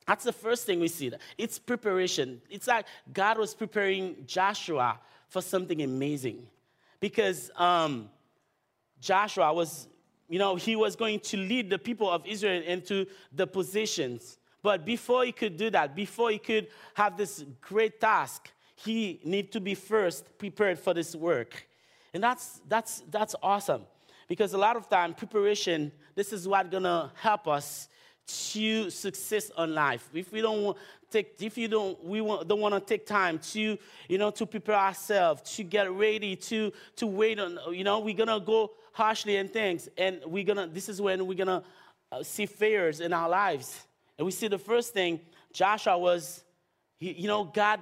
That's 0.08 0.24
the 0.24 0.34
first 0.34 0.66
thing 0.66 0.80
we 0.80 0.88
see. 0.88 1.12
It's 1.38 1.60
preparation. 1.60 2.42
It's 2.50 2.68
like 2.68 2.88
God 3.14 3.38
was 3.38 3.54
preparing 3.54 4.24
Joshua 4.26 5.00
for 5.28 5.42
something 5.42 5.82
amazing. 5.84 6.48
Because 7.00 7.52
um, 7.56 8.10
Joshua 9.00 9.54
was, 9.54 9.88
you 10.28 10.40
know, 10.40 10.56
he 10.56 10.76
was 10.76 10.96
going 10.96 11.20
to 11.20 11.38
lead 11.38 11.70
the 11.70 11.78
people 11.78 12.10
of 12.10 12.26
Israel 12.26 12.64
into 12.64 13.06
the 13.32 13.46
positions. 13.46 14.40
But 14.62 14.84
before 14.84 15.24
he 15.26 15.32
could 15.32 15.58
do 15.58 15.70
that, 15.70 15.96
before 15.96 16.32
he 16.32 16.40
could 16.40 16.68
have 16.96 17.16
this 17.16 17.46
great 17.62 18.02
task, 18.02 18.50
he 18.76 19.22
need 19.24 19.52
to 19.52 19.60
be 19.60 19.76
first 19.76 20.38
prepared 20.38 20.80
for 20.80 20.94
this 20.94 21.16
work. 21.16 21.68
And 22.14 22.24
that's, 22.24 22.62
that's, 22.68 23.04
that's 23.10 23.36
awesome 23.42 23.84
because 24.28 24.54
a 24.54 24.58
lot 24.58 24.78
of 24.78 24.90
time 24.90 25.14
preparation, 25.14 25.92
this 26.16 26.32
is 26.32 26.48
what's 26.48 26.70
gonna 26.70 27.12
help 27.16 27.48
us 27.48 27.90
to 28.28 28.90
success 28.90 29.52
on 29.58 29.74
life. 29.74 30.08
If 30.14 30.32
we 30.32 30.42
don't 30.42 30.78
take, 31.10 31.36
if 31.42 31.58
you 31.58 31.68
don't, 31.68 32.04
we 32.06 32.22
want, 32.22 32.48
don't 32.48 32.60
want 32.60 32.76
to 32.76 32.80
take 32.80 33.06
time 33.06 33.40
to, 33.40 33.78
you 34.08 34.18
know, 34.18 34.30
to 34.32 34.46
prepare 34.46 34.76
ourselves, 34.76 35.56
to 35.56 35.64
get 35.64 35.92
ready, 35.92 36.36
to 36.36 36.72
to 36.98 37.08
wait 37.08 37.40
on, 37.40 37.58
you 37.72 37.84
know, 37.84 38.00
we're 38.00 38.16
gonna 38.16 38.40
go 38.40 38.72
harshly 38.94 39.38
and 39.38 39.52
things, 39.52 39.90
and 39.98 40.22
we're 40.26 40.44
gonna. 40.44 40.68
This 40.68 40.90
is 40.90 41.02
when 41.02 41.26
we're 41.26 41.38
gonna 41.38 41.64
uh, 42.12 42.22
see 42.22 42.46
failures 42.46 43.00
in 43.00 43.14
our 43.14 43.28
lives, 43.28 43.88
and 44.18 44.26
we 44.26 44.32
see 44.32 44.48
the 44.48 44.60
first 44.60 44.94
thing. 44.94 45.20
Joshua 45.52 45.98
was, 45.98 46.44
he, 46.98 47.14
you 47.14 47.28
know, 47.28 47.44
God, 47.46 47.82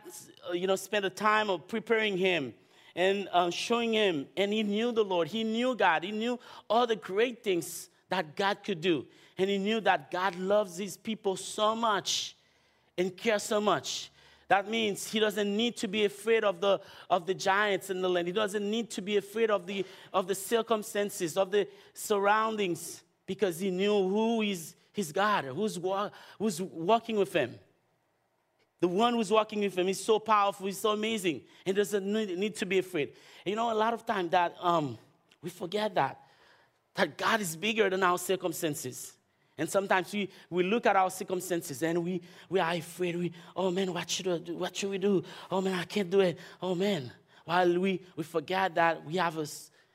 uh, 0.50 0.54
you 0.54 0.68
know, 0.68 0.78
spent 0.78 1.04
a 1.04 1.10
time 1.10 1.50
of 1.50 1.68
preparing 1.68 2.18
him 2.18 2.54
and 2.98 3.30
uh, 3.32 3.52
showing 3.52 3.94
him, 3.94 4.26
and 4.36 4.52
he 4.52 4.64
knew 4.64 4.92
the 4.92 5.06
Lord. 5.06 5.28
He 5.28 5.44
knew 5.44 5.76
God. 5.76 6.04
He 6.04 6.12
knew 6.12 6.40
all 6.68 6.88
the 6.88 6.96
great 6.96 7.44
things 7.44 7.90
that 8.10 8.36
God 8.36 8.64
could 8.64 8.82
do. 8.82 9.06
And 9.38 9.50
he 9.50 9.60
knew 9.60 9.80
that 9.82 10.10
God 10.10 10.36
loves 10.36 10.78
his 10.78 10.98
people 10.98 11.36
so 11.36 11.76
much 11.76 12.36
and 12.98 13.16
cares 13.16 13.44
so 13.44 13.62
much. 13.62 14.10
That 14.48 14.68
means 14.68 15.12
he 15.12 15.20
doesn't 15.20 15.56
need 15.56 15.78
to 15.78 15.88
be 15.88 16.06
afraid 16.06 16.44
of 16.44 16.60
the, 16.60 16.80
of 17.08 17.28
the 17.28 17.36
giants 17.36 17.92
in 17.92 18.02
the 18.02 18.10
land. 18.10 18.28
He 18.28 18.34
doesn't 18.34 18.68
need 18.68 18.90
to 18.92 19.02
be 19.02 19.18
afraid 19.18 19.52
of 19.52 19.68
the, 19.68 19.86
of 20.12 20.28
the 20.28 20.34
circumstances, 20.34 21.38
of 21.38 21.52
the 21.52 21.68
surroundings, 21.94 23.04
because 23.28 23.60
he 23.60 23.70
knew 23.70 24.10
who 24.10 24.42
is 24.42 24.74
his 24.92 25.12
God, 25.12 25.46
who's, 25.46 25.78
who's 26.40 26.62
walking 26.62 27.18
with 27.18 27.32
him. 27.34 27.54
The 28.80 28.88
one 28.88 29.14
who's 29.14 29.32
walking 29.32 29.62
with 29.62 29.78
him 29.78 29.88
is 29.88 30.04
so 30.04 30.20
powerful, 30.20 30.68
he's 30.68 30.80
so 30.80 30.92
amazing, 30.92 31.42
and 31.66 31.76
doesn't 31.76 32.06
need, 32.06 32.56
to 32.56 32.66
be 32.66 32.78
afraid. 32.78 33.10
And 33.46 33.52
you 33.52 33.56
know, 33.56 33.72
a 33.72 33.74
lot 33.74 33.94
of 33.94 34.06
time 34.06 34.30
that 34.30 34.56
um, 34.62 34.98
we 35.42 35.50
forget 35.50 35.96
that, 35.96 36.20
that 36.96 37.18
God 37.18 37.42
is 37.42 37.56
bigger 37.56 37.90
than 37.90 38.04
our 38.04 38.18
circumstances. 38.18 39.14
And 39.58 39.68
sometimes 39.68 40.14
we, 40.14 40.30
we 40.52 40.64
look 40.64 40.86
at 40.86 40.96
our 40.96 41.10
circumstances 41.10 41.82
and 41.82 42.04
we, 42.04 42.22
we 42.48 42.60
are 42.60 42.74
afraid. 42.74 43.16
We, 43.16 43.32
oh 43.56 43.72
man, 43.72 43.92
what 43.92 44.08
should, 44.08 44.28
I 44.28 44.38
do? 44.38 44.56
what 44.56 44.76
should 44.76 44.92
we 44.92 45.00
do? 45.00 45.24
Oh 45.50 45.62
man, 45.62 45.74
I 45.74 45.84
can't 45.84 46.10
do 46.12 46.20
it. 46.20 46.38
Oh 46.62 46.76
man. 46.76 47.12
While 47.46 47.80
we, 47.80 48.02
we 48.16 48.24
forget 48.24 48.76
that 48.76 49.04
we 49.04 49.16
have, 49.16 49.38
a, 49.38 49.48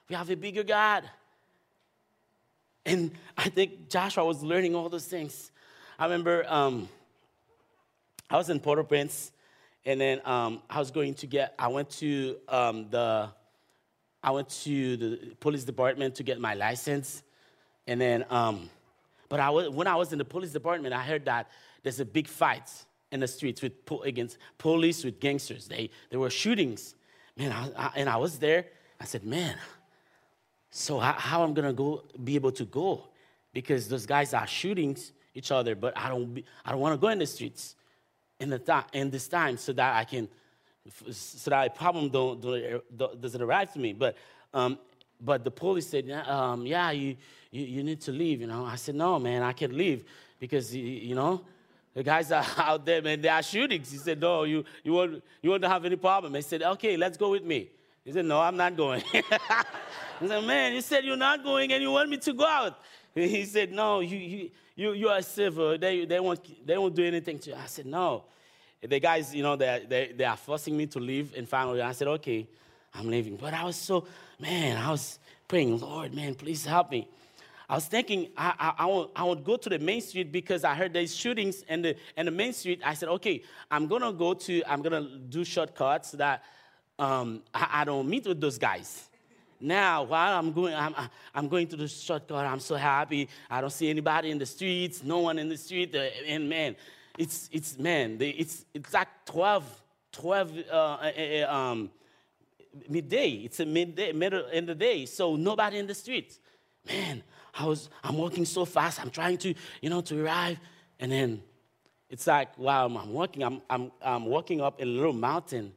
we 0.09 0.17
have 0.17 0.29
a 0.31 0.37
bigger 0.37 0.65
God. 0.65 1.05
And 2.85 3.13
I 3.37 3.49
think 3.51 3.89
Joshua 3.89 4.25
was 4.25 4.43
learning 4.43 4.75
all 4.75 4.89
those 4.89 5.07
things. 5.07 5.53
I 5.99 6.05
remember 6.05 6.45
um, 6.49 6.89
I 8.33 8.37
was 8.39 8.49
in 8.49 8.61
Port-au-Prince, 8.61 9.31
and 9.85 10.01
then 10.01 10.23
um, 10.25 10.63
I 10.71 10.79
was 10.79 10.91
going 10.91 11.13
to 11.17 11.27
get, 11.27 11.55
I 11.59 11.69
went 11.69 11.91
to 11.99 12.39
um, 12.49 12.89
the, 12.89 13.29
I 14.23 14.31
went 14.31 14.49
to 14.63 14.97
the 14.97 15.35
police 15.39 15.65
department 15.65 16.15
to 16.15 16.23
get 16.23 16.41
my 16.41 16.55
license. 16.55 17.23
And 17.87 18.01
then, 18.01 18.25
um, 18.31 18.71
but 19.29 19.39
I 19.39 19.51
was, 19.51 19.69
when 19.69 19.87
I 19.87 19.97
was 19.97 20.13
in 20.13 20.19
the 20.19 20.25
police 20.25 20.51
department, 20.51 20.95
I 20.95 21.03
heard 21.03 21.27
that 21.27 21.51
there's 21.83 22.01
a 22.01 22.07
big 22.07 22.27
fight 22.27 22.71
in 23.11 23.21
the 23.21 23.29
streets 23.29 23.61
with 23.61 23.75
against 24.03 24.39
police 24.57 25.05
with 25.05 25.21
gangsters. 25.21 25.69
They 25.69 25.91
there 26.09 26.19
were 26.19 26.31
shootings, 26.31 26.95
man. 27.37 27.53
I, 27.53 27.71
I, 27.77 27.93
and 27.97 28.09
I 28.09 28.17
was 28.17 28.39
there. 28.39 28.65
I 28.99 29.05
said, 29.05 29.25
man, 29.25 29.57
so 30.71 30.99
how, 30.99 31.13
how 31.13 31.43
I'm 31.43 31.53
gonna 31.53 31.75
go 31.75 32.05
be 32.25 32.35
able 32.37 32.53
to 32.53 32.65
go 32.65 33.09
because 33.53 33.89
those 33.89 34.07
guys 34.07 34.33
are 34.33 34.47
shooting 34.47 34.97
each 35.35 35.53
other, 35.53 35.75
but 35.75 35.99
I 35.99 36.09
don't 36.09 36.33
be, 36.33 36.47
I 36.65 36.71
don't 36.71 36.81
want 36.81 36.95
to 36.95 36.99
go 36.99 37.09
in 37.09 37.19
the 37.19 37.27
streets 37.27 37.75
in 38.43 38.51
the 38.51 38.85
in 38.93 39.11
this 39.11 39.29
time 39.29 39.57
so 39.57 39.73
that 39.73 39.97
I 39.97 40.05
can 40.05 40.29
so 41.11 41.51
that 41.51 41.67
a 41.67 41.71
problem 41.71 42.09
don't, 42.09 42.41
don't 42.41 43.21
doesn't 43.21 43.41
arrive 43.41 43.73
to 43.73 43.79
me. 43.79 43.93
But 43.93 44.17
um, 44.53 44.79
but 45.25 45.45
the 45.45 45.51
police 45.51 45.89
said, 45.89 46.11
um, 46.11 46.67
yeah, 46.67 46.91
you, 46.91 47.17
you, 47.51 47.65
you 47.65 47.83
need 47.85 48.01
to 48.03 48.13
leave, 48.13 48.41
you 48.41 48.47
know. 48.47 48.65
I 48.65 48.77
said, 48.77 48.97
no, 48.97 49.19
man, 49.19 49.43
I 49.43 49.53
can't 49.53 49.73
leave 49.73 50.05
because, 50.41 50.75
you 50.75 51.15
know, 51.15 51.43
the 51.95 52.03
guys 52.03 52.33
are 52.33 52.45
out 52.59 52.85
there, 52.85 53.01
man, 53.01 53.21
they 53.21 53.29
are 53.29 53.43
shootings. 53.43 53.93
He 53.93 53.99
said, 53.99 54.21
no, 54.21 54.43
you, 54.43 54.65
you, 54.83 54.93
won't, 54.93 55.23
you 55.41 55.51
won't 55.51 55.65
have 55.65 55.85
any 55.85 55.97
problem. 55.97 56.35
I 56.35 56.41
said, 56.41 56.63
okay, 56.63 56.97
let's 56.97 57.17
go 57.17 57.31
with 57.31 57.45
me. 57.45 57.69
He 58.05 58.13
said, 58.13 58.25
no, 58.25 58.41
I'm 58.41 58.57
not 58.57 58.77
going. 58.77 59.03
I 59.15 59.65
said, 60.27 60.45
man, 60.45 60.73
you 60.73 60.81
said 60.81 61.05
you're 61.05 61.17
not 61.17 61.45
going 61.45 61.73
and 61.73 61.81
you 61.81 61.93
want 61.93 62.11
me 62.11 62.17
to 62.19 62.33
go 62.33 62.47
out. 62.47 62.79
He 63.15 63.45
said, 63.45 63.73
no, 63.73 64.01
you, 64.01 64.17
you, 64.17 64.51
you, 64.75 64.93
you 64.93 65.09
are 65.09 65.23
civil. 65.23 65.77
They, 65.79 66.05
they, 66.05 66.21
won't, 66.21 66.67
they 66.67 66.79
won't 66.79 66.95
do 66.95 67.05
anything 67.05 67.39
to 67.41 67.51
you. 67.51 67.57
I 67.57 67.67
said, 67.67 67.87
no. 67.87 68.25
The 68.83 68.99
guys, 68.99 69.35
you 69.35 69.43
know, 69.43 69.55
they, 69.57 69.85
they, 69.89 70.13
they 70.17 70.25
are 70.25 70.37
forcing 70.37 70.77
me 70.77 70.87
to 70.87 70.99
leave. 70.99 71.35
And 71.37 71.49
finally, 71.49 71.81
I 71.81 71.93
said, 71.93 72.09
okay, 72.09 72.49
I'm 72.95 73.09
leaving. 73.09 73.37
But 73.37 73.55
I 73.55 73.65
was 73.65 73.77
so, 73.77 74.07
man, 74.41 74.77
I 74.77 74.91
was 74.91 75.19
praying, 75.47 75.79
Lord, 75.79 76.15
man, 76.15 76.35
please 76.35 76.65
help 76.67 76.91
me. 76.91 77.09
I 77.69 77.77
was 77.77 77.87
thinking 77.87 78.29
I, 78.37 78.53
I, 78.59 78.85
I, 78.85 78.87
would, 78.87 79.09
I 79.17 79.25
would 79.25 79.45
go 79.45 79.57
to 79.57 79.69
the 79.69 79.79
main 79.79 80.01
street 80.01 80.31
because 80.31 80.65
I 80.65 80.75
heard 80.75 80.93
there's 80.93 81.15
shootings 81.15 81.65
and 81.69 81.85
the, 81.85 81.97
and 82.17 82.29
the 82.29 82.33
main 82.33 82.53
street. 82.53 82.83
I 82.85 82.95
said, 82.95 83.09
okay, 83.09 83.43
I'm 83.71 83.87
going 83.87 84.03
to 84.03 84.13
go 84.13 84.35
to, 84.35 84.63
I'm 84.71 84.83
going 84.83 85.03
to 85.03 85.17
do 85.19 85.45
shortcuts 85.45 86.11
so 86.11 86.17
that 86.19 86.43
um, 86.99 87.43
I, 87.55 87.69
I, 87.81 87.85
don't 87.85 88.09
meet 88.09 88.27
with 88.27 88.41
those 88.41 88.59
guys. 88.59 89.09
Now, 89.63 90.03
while 90.03 90.37
I'm 90.37 90.53
going, 90.53 90.75
I'm, 90.75 90.93
I'm 91.33 91.47
going 91.47 91.69
to 91.69 91.77
the 91.77 91.87
shortcut, 91.87 92.45
I'm 92.45 92.59
so 92.59 92.75
happy. 92.75 93.29
I 93.49 93.61
don't 93.61 93.71
see 93.71 93.89
anybody 93.89 94.33
in 94.33 94.39
the 94.39 94.45
streets, 94.45 95.05
no 95.05 95.21
one 95.21 95.39
in 95.39 95.49
the 95.49 95.57
street. 95.57 95.95
Uh, 95.95 96.01
and 96.27 96.49
man, 96.49 96.75
it's, 97.17 97.49
it's 97.53 97.79
man, 97.79 98.17
it's, 98.21 98.65
it's 98.75 98.93
like 98.93 99.07
12, 99.25 99.65
12 100.11 100.59
uh, 100.69 100.73
uh, 100.73 101.13
uh 101.17 101.55
um, 101.55 101.91
midday. 102.89 103.31
It's 103.45 103.61
a 103.61 103.67
midday, 103.67 104.11
middle 104.11 104.49
in 104.49 104.67
the 104.67 104.75
day, 104.75 105.07
so 105.07 105.37
nobody 105.37 105.79
in 105.79 105.87
the 105.87 105.95
streets. 105.95 106.41
Man, 106.89 107.23
I 107.55 107.65
was, 107.65 107.89
I'm 108.03 108.19
walking 108.19 108.45
so 108.45 108.65
fast. 108.65 109.01
I'm 109.01 109.11
trying 109.11 109.39
to, 109.39 109.55
you 109.81 109.91
know, 109.91 110.01
to 110.01 110.25
arrive, 110.25 110.59
and 110.99 111.13
then 111.13 111.41
it's 112.11 112.27
like 112.27 112.49
while 112.57 112.87
I'm 112.87 113.13
walking, 113.13 113.45
I'm, 113.45 113.63
I'm, 113.71 113.93
I'm 114.03 114.27
walking 114.27 114.61
up 114.61 114.83
a 114.83 114.85
little 114.85 115.13
mountain, 115.13 115.73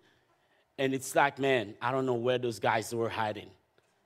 and 0.79 0.91
it's 0.91 1.13
like, 1.13 1.37
man, 1.37 1.75
I 1.79 1.91
don't 1.91 2.07
know 2.07 2.15
where 2.15 2.39
those 2.39 2.57
guys 2.57 2.93
were 2.95 3.09
hiding. 3.09 3.51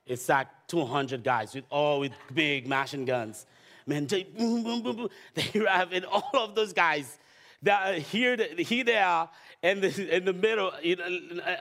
It's 0.09 0.27
like 0.27 0.47
200 0.67 1.23
guys 1.23 1.53
with 1.53 1.65
all 1.69 1.99
with 1.99 2.13
big 2.33 2.67
machine 2.67 3.05
guns. 3.05 3.45
Man, 3.85 4.07
they 4.07 4.23
boom, 4.37 4.63
boom, 4.63 4.81
boom, 4.81 4.95
boom. 4.95 5.09
They 5.35 5.59
arrive, 5.59 5.93
and 5.93 6.03
all 6.05 6.31
of 6.33 6.55
those 6.55 6.73
guys 6.73 7.19
that 7.61 7.99
here, 7.99 8.35
here 8.57 8.83
they 8.83 8.97
are 8.97 9.29
in 9.61 9.81
the, 9.81 10.15
in 10.15 10.25
the 10.25 10.33
middle 10.33 10.71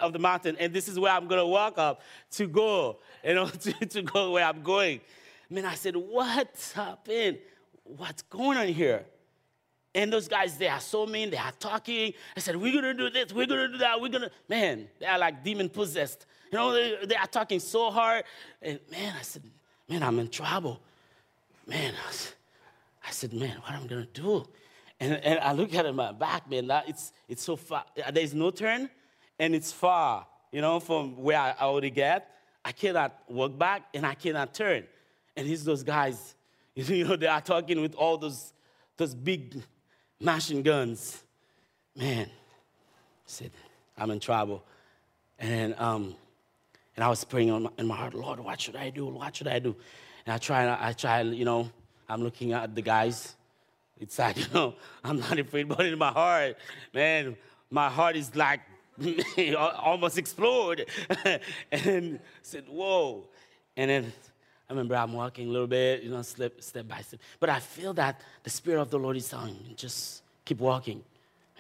of 0.01 0.13
the 0.15 0.19
mountain, 0.19 0.57
and 0.59 0.73
this 0.73 0.89
is 0.89 0.99
where 0.99 1.13
I'm 1.13 1.29
gonna 1.29 1.47
walk 1.47 1.77
up 1.77 2.01
to 2.33 2.47
go, 2.47 3.01
you 3.23 3.35
know, 3.35 3.47
to, 3.65 3.73
to 3.73 4.03
go 4.03 4.33
where 4.33 4.47
I'm 4.47 4.63
going. 4.63 5.03
Man, 5.51 5.67
I 5.67 5.75
said, 5.75 5.95
What's 5.95 6.73
happened? 6.73 7.39
What's 7.85 8.23
going 8.23 8.57
on 8.57 8.69
here? 8.69 9.05
And 9.95 10.11
those 10.11 10.29
guys, 10.29 10.57
they 10.57 10.69
are 10.69 10.81
so 10.81 11.05
mean, 11.07 11.31
they 11.31 11.37
are 11.37 11.53
talking. 11.59 12.15
I 12.35 12.41
said, 12.41 12.57
We're 12.57 12.73
gonna 12.73 12.95
do 12.95 13.11
this, 13.11 13.31
we're 13.31 13.47
gonna 13.47 13.69
do 13.69 13.79
that, 13.79 14.01
we're 14.01 14.09
gonna, 14.09 14.31
man, 14.49 14.89
they 14.99 15.07
are 15.07 15.19
like 15.19 15.45
demon 15.45 15.69
possessed. 15.69 16.25
You 16.51 16.59
know, 16.59 16.73
they, 16.73 17.07
they 17.07 17.17
are 17.17 17.27
talking 17.27 17.61
so 17.61 17.91
hard. 17.91 18.25
And 18.63 18.79
man, 18.91 19.15
I 19.19 19.23
said, 19.23 19.43
Man, 19.89 20.03
I'm 20.03 20.19
in 20.19 20.29
trouble. 20.29 20.81
Man, 21.67 21.95
I 23.07 23.11
said, 23.11 23.33
Man, 23.33 23.57
what 23.63 23.73
am 23.73 23.85
I 23.85 23.87
gonna 23.87 24.07
do? 24.13 24.47
And, 25.01 25.15
and 25.25 25.39
I 25.41 25.53
look 25.53 25.75
at 25.75 25.87
it 25.87 25.95
my 25.95 26.13
back, 26.13 26.51
man, 26.51 26.67
that 26.69 26.89
it's, 26.89 27.13
it's 27.29 27.43
so 27.43 27.57
far. 27.57 27.85
There's 28.13 28.35
no 28.35 28.51
turn, 28.51 28.91
and 29.39 29.55
it's 29.55 29.71
far, 29.71 30.27
you 30.51 30.61
know, 30.61 30.81
from 30.81 31.23
where 31.23 31.39
I 31.39 31.55
already 31.61 31.91
get. 31.91 32.29
I 32.65 32.73
cannot 32.73 33.17
walk 33.29 33.57
back, 33.57 33.83
and 33.95 34.05
I 34.05 34.15
cannot 34.15 34.55
turn. 34.55 34.85
And 35.37 35.47
he's 35.47 35.65
those 35.65 35.85
guys, 35.85 36.35
you 36.75 37.07
know, 37.07 37.17
they 37.17 37.29
are 37.29 37.41
talking 37.41 37.81
with 37.81 37.95
all 37.95 38.19
those, 38.19 38.53
those 38.97 39.15
big 39.15 39.63
machine 40.21 40.63
guns. 40.63 41.23
Man, 41.95 42.27
I 42.27 42.31
said, 43.25 43.53
I'm 43.97 44.11
in 44.11 44.19
trouble. 44.19 44.65
And, 45.39 45.77
um, 45.79 46.17
and 46.99 47.05
I 47.05 47.09
was 47.09 47.23
praying 47.23 47.63
my, 47.63 47.71
in 47.79 47.87
my 47.87 47.95
heart, 47.95 48.13
Lord, 48.13 48.41
what 48.41 48.61
should 48.61 48.75
I 48.75 48.91
do? 48.91 49.07
What 49.07 49.37
should 49.37 49.47
I 49.47 49.61
do? 49.61 49.77
And 50.27 50.35
I 50.35 50.39
try, 50.39 50.77
I 50.89 50.93
try, 50.93 51.21
you 51.21 51.45
know, 51.45 51.71
I'm 52.09 52.25
looking 52.25 52.53
at 52.53 52.75
the 52.75 52.83
guys 52.83 53.37
it's 54.01 54.19
like, 54.19 54.37
you 54.37 54.47
know, 54.53 54.75
I'm 55.05 55.21
not 55.21 55.39
afraid, 55.39 55.69
but 55.69 55.87
in 55.87 55.97
my 55.97 56.11
heart, 56.11 56.57
man, 56.93 57.37
my 57.71 57.89
heart 57.89 58.17
is 58.17 58.35
like 58.35 58.63
almost 59.57 60.19
explode. 60.19 60.89
and 61.73 62.19
said, 62.43 62.65
whoa. 62.69 63.29
And 63.77 63.91
then 63.91 64.13
I 64.69 64.73
remember 64.73 64.97
I'm 64.97 65.13
walking 65.13 65.49
a 65.49 65.51
little 65.53 65.69
bit, 65.69 66.03
you 66.03 66.11
know, 66.11 66.23
step, 66.23 66.61
step 66.63 66.89
by 66.89 67.03
step. 67.03 67.21
But 67.39 67.49
I 67.51 67.61
feel 67.61 67.95
that 67.95 68.21
the 68.43 68.51
Spirit 68.51 68.81
of 68.81 68.91
the 68.91 68.99
Lord 68.99 69.17
is 69.17 69.29
telling 69.29 69.55
me, 69.55 69.75
just 69.77 70.23
keep 70.45 70.59
walking. 70.59 71.03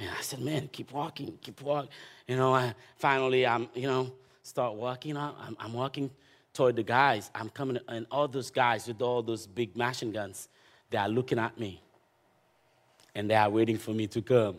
And 0.00 0.11
I 0.11 0.21
said, 0.23 0.40
man, 0.40 0.68
keep 0.73 0.92
walking, 0.92 1.38
keep 1.40 1.61
walking. 1.62 1.90
You 2.26 2.37
know, 2.37 2.54
I, 2.54 2.75
finally, 2.97 3.47
I'm, 3.47 3.68
you 3.75 3.87
know, 3.87 4.12
start 4.49 4.75
walking. 4.75 5.17
I'm, 5.17 5.57
I'm 5.61 5.73
walking 5.73 6.11
toward 6.55 6.76
the 6.76 6.83
guys. 6.83 7.31
I'm 7.35 7.50
coming, 7.50 7.78
and 7.88 8.07
all 8.11 8.28
those 8.28 8.50
guys 8.50 8.88
with 8.88 9.02
all 9.02 9.23
those 9.23 9.47
big 9.47 9.76
machine 9.76 10.12
guns, 10.12 10.49
they 10.90 10.99
are 10.99 11.09
looking 11.09 11.38
at 11.38 11.59
me. 11.59 11.83
and 13.14 13.28
they 13.28 13.35
are 13.35 13.50
waiting 13.50 13.76
for 13.78 13.93
me 13.93 14.07
to 14.07 14.23
come. 14.23 14.57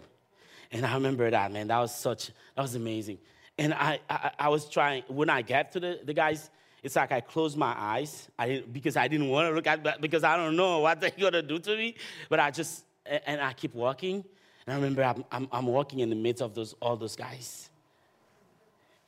And 0.72 0.86
I 0.86 0.94
remember 0.94 1.30
that, 1.30 1.52
man. 1.52 1.68
That 1.70 1.80
was 1.80 1.96
such, 1.96 2.28
that 2.56 2.62
was 2.62 2.76
amazing. 2.76 3.18
And 3.58 3.74
I, 3.74 4.00
I, 4.10 4.32
I 4.38 4.50
was 4.50 4.70
trying, 4.70 5.04
when 5.08 5.30
I 5.30 5.42
get 5.42 5.72
to 5.74 5.80
the, 5.80 6.00
the 6.04 6.14
guys, 6.14 6.50
it's 6.84 6.96
like 6.96 7.12
I 7.12 7.22
closed 7.22 7.58
my 7.58 7.74
eyes 7.78 8.30
I 8.38 8.64
because 8.72 8.96
I 8.96 9.08
didn't 9.08 9.30
want 9.30 9.50
to 9.50 9.56
look 9.56 9.68
at 9.68 10.02
because 10.02 10.24
I 10.24 10.38
don't 10.38 10.56
know 10.56 10.80
what 10.86 11.00
they're 11.02 11.12
going 11.12 11.34
to 11.34 11.42
do 11.42 11.60
to 11.60 11.76
me. 11.76 11.96
But 12.30 12.40
I 12.40 12.52
just, 12.52 12.86
and 13.06 13.42
I 13.42 13.54
keep 13.54 13.74
walking. 13.74 14.24
And 14.66 14.74
I 14.74 14.76
remember 14.76 15.04
I'm, 15.04 15.26
I'm, 15.32 15.48
I'm 15.52 15.68
walking 15.68 16.00
in 16.00 16.10
the 16.10 16.16
midst 16.16 16.42
of 16.42 16.54
those, 16.54 16.74
all 16.82 16.96
those 16.96 17.16
guys. 17.16 17.70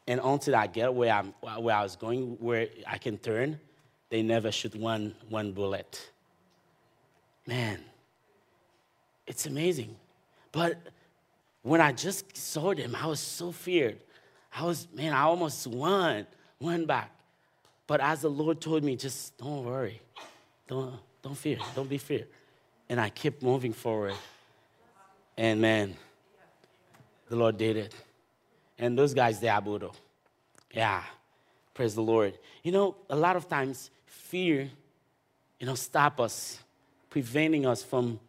And 0.07 0.19
until 0.23 0.55
I 0.55 0.67
get 0.67 0.93
where, 0.93 1.13
I'm, 1.13 1.33
where 1.61 1.75
I 1.75 1.83
was 1.83 1.95
going, 1.95 2.37
where 2.39 2.67
I 2.87 2.97
can 2.97 3.17
turn, 3.17 3.59
they 4.09 4.21
never 4.21 4.51
shoot 4.51 4.75
one, 4.75 5.15
one 5.29 5.51
bullet. 5.51 6.09
Man, 7.47 7.79
it's 9.25 9.45
amazing. 9.45 9.95
But 10.51 10.77
when 11.61 11.79
I 11.81 11.91
just 11.91 12.35
saw 12.35 12.73
them, 12.73 12.95
I 12.95 13.07
was 13.07 13.19
so 13.19 13.51
feared. 13.51 13.99
I 14.53 14.65
was, 14.65 14.87
man, 14.93 15.13
I 15.13 15.21
almost 15.21 15.67
won, 15.67 16.25
won 16.59 16.85
back. 16.85 17.11
But 17.87 18.01
as 18.01 18.21
the 18.21 18.29
Lord 18.29 18.59
told 18.59 18.83
me, 18.83 18.95
just 18.95 19.37
don't 19.37 19.65
worry. 19.65 20.01
Don't, 20.67 20.95
don't 21.21 21.37
fear. 21.37 21.57
Don't 21.75 21.89
be 21.89 21.97
fear. 21.97 22.27
And 22.89 22.99
I 22.99 23.09
kept 23.09 23.41
moving 23.41 23.73
forward. 23.73 24.15
And 25.37 25.61
man, 25.61 25.95
the 27.29 27.35
Lord 27.35 27.57
did 27.57 27.77
it. 27.77 27.95
And 28.77 28.97
those 28.97 29.13
guys, 29.13 29.39
they 29.39 29.49
are 29.49 29.61
voodoo. 29.61 29.89
Yeah. 30.73 31.03
Praise 31.73 31.95
the 31.95 32.01
Lord. 32.01 32.37
You 32.63 32.71
know, 32.71 32.95
a 33.09 33.15
lot 33.15 33.35
of 33.35 33.47
times 33.47 33.91
fear, 34.05 34.69
you 35.59 35.65
know, 35.65 35.75
stop 35.75 36.19
us, 36.19 36.59
preventing 37.09 37.65
us 37.65 37.83
from 37.83 38.19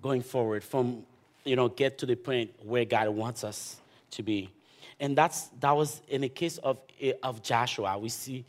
going 0.00 0.22
forward, 0.22 0.64
from, 0.64 1.04
you 1.44 1.56
know, 1.56 1.68
get 1.68 1.98
to 1.98 2.06
the 2.06 2.16
point 2.16 2.50
where 2.62 2.84
God 2.84 3.08
wants 3.10 3.44
us 3.44 3.76
to 4.12 4.22
be. 4.22 4.50
And 5.00 5.16
that's 5.16 5.48
that 5.60 5.76
was 5.76 6.00
in 6.08 6.20
the 6.20 6.28
case 6.28 6.58
of, 6.58 6.78
of 7.22 7.42
Joshua. 7.42 7.98
We 7.98 8.08
see, 8.08 8.44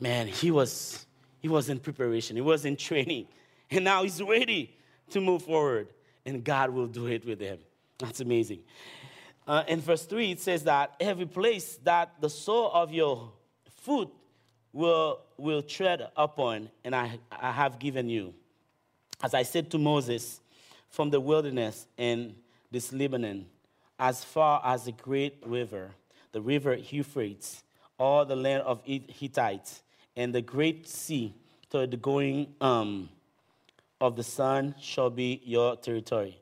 man, 0.00 0.28
he 0.28 0.50
was 0.50 1.06
he 1.40 1.48
was 1.48 1.68
in 1.68 1.78
preparation, 1.78 2.36
he 2.36 2.42
was 2.42 2.64
in 2.64 2.76
training, 2.76 3.26
and 3.70 3.84
now 3.84 4.02
he's 4.02 4.22
ready 4.22 4.76
to 5.10 5.20
move 5.20 5.42
forward, 5.42 5.88
and 6.24 6.44
God 6.44 6.70
will 6.70 6.86
do 6.86 7.06
it 7.06 7.24
with 7.24 7.40
him. 7.40 7.58
That's 7.98 8.20
amazing. 8.20 8.60
Uh, 9.46 9.62
in 9.68 9.80
verse 9.80 10.06
3, 10.06 10.32
it 10.32 10.40
says 10.40 10.64
that 10.64 10.94
every 10.98 11.26
place 11.26 11.78
that 11.84 12.12
the 12.20 12.30
sole 12.30 12.70
of 12.72 12.92
your 12.92 13.30
foot 13.76 14.08
will, 14.72 15.20
will 15.36 15.62
tread 15.62 16.08
upon, 16.16 16.70
and 16.82 16.94
I, 16.94 17.18
I 17.30 17.52
have 17.52 17.78
given 17.78 18.08
you. 18.08 18.34
As 19.22 19.34
I 19.34 19.42
said 19.42 19.70
to 19.72 19.78
Moses, 19.78 20.40
from 20.90 21.10
the 21.10 21.20
wilderness 21.20 21.86
in 21.96 22.34
this 22.70 22.92
Lebanon, 22.92 23.46
as 23.98 24.24
far 24.24 24.60
as 24.64 24.84
the 24.84 24.92
great 24.92 25.42
river, 25.44 25.90
the 26.32 26.40
river 26.40 26.74
Euphrates, 26.74 27.62
all 27.98 28.24
the 28.24 28.36
land 28.36 28.62
of 28.62 28.82
Hittites, 28.84 29.82
and 30.16 30.34
the 30.34 30.42
great 30.42 30.88
sea 30.88 31.34
to 31.70 31.86
the 31.86 31.96
going 31.96 32.54
um, 32.60 33.08
of 34.00 34.16
the 34.16 34.22
sun 34.22 34.74
shall 34.80 35.10
be 35.10 35.40
your 35.44 35.76
territory. 35.76 36.38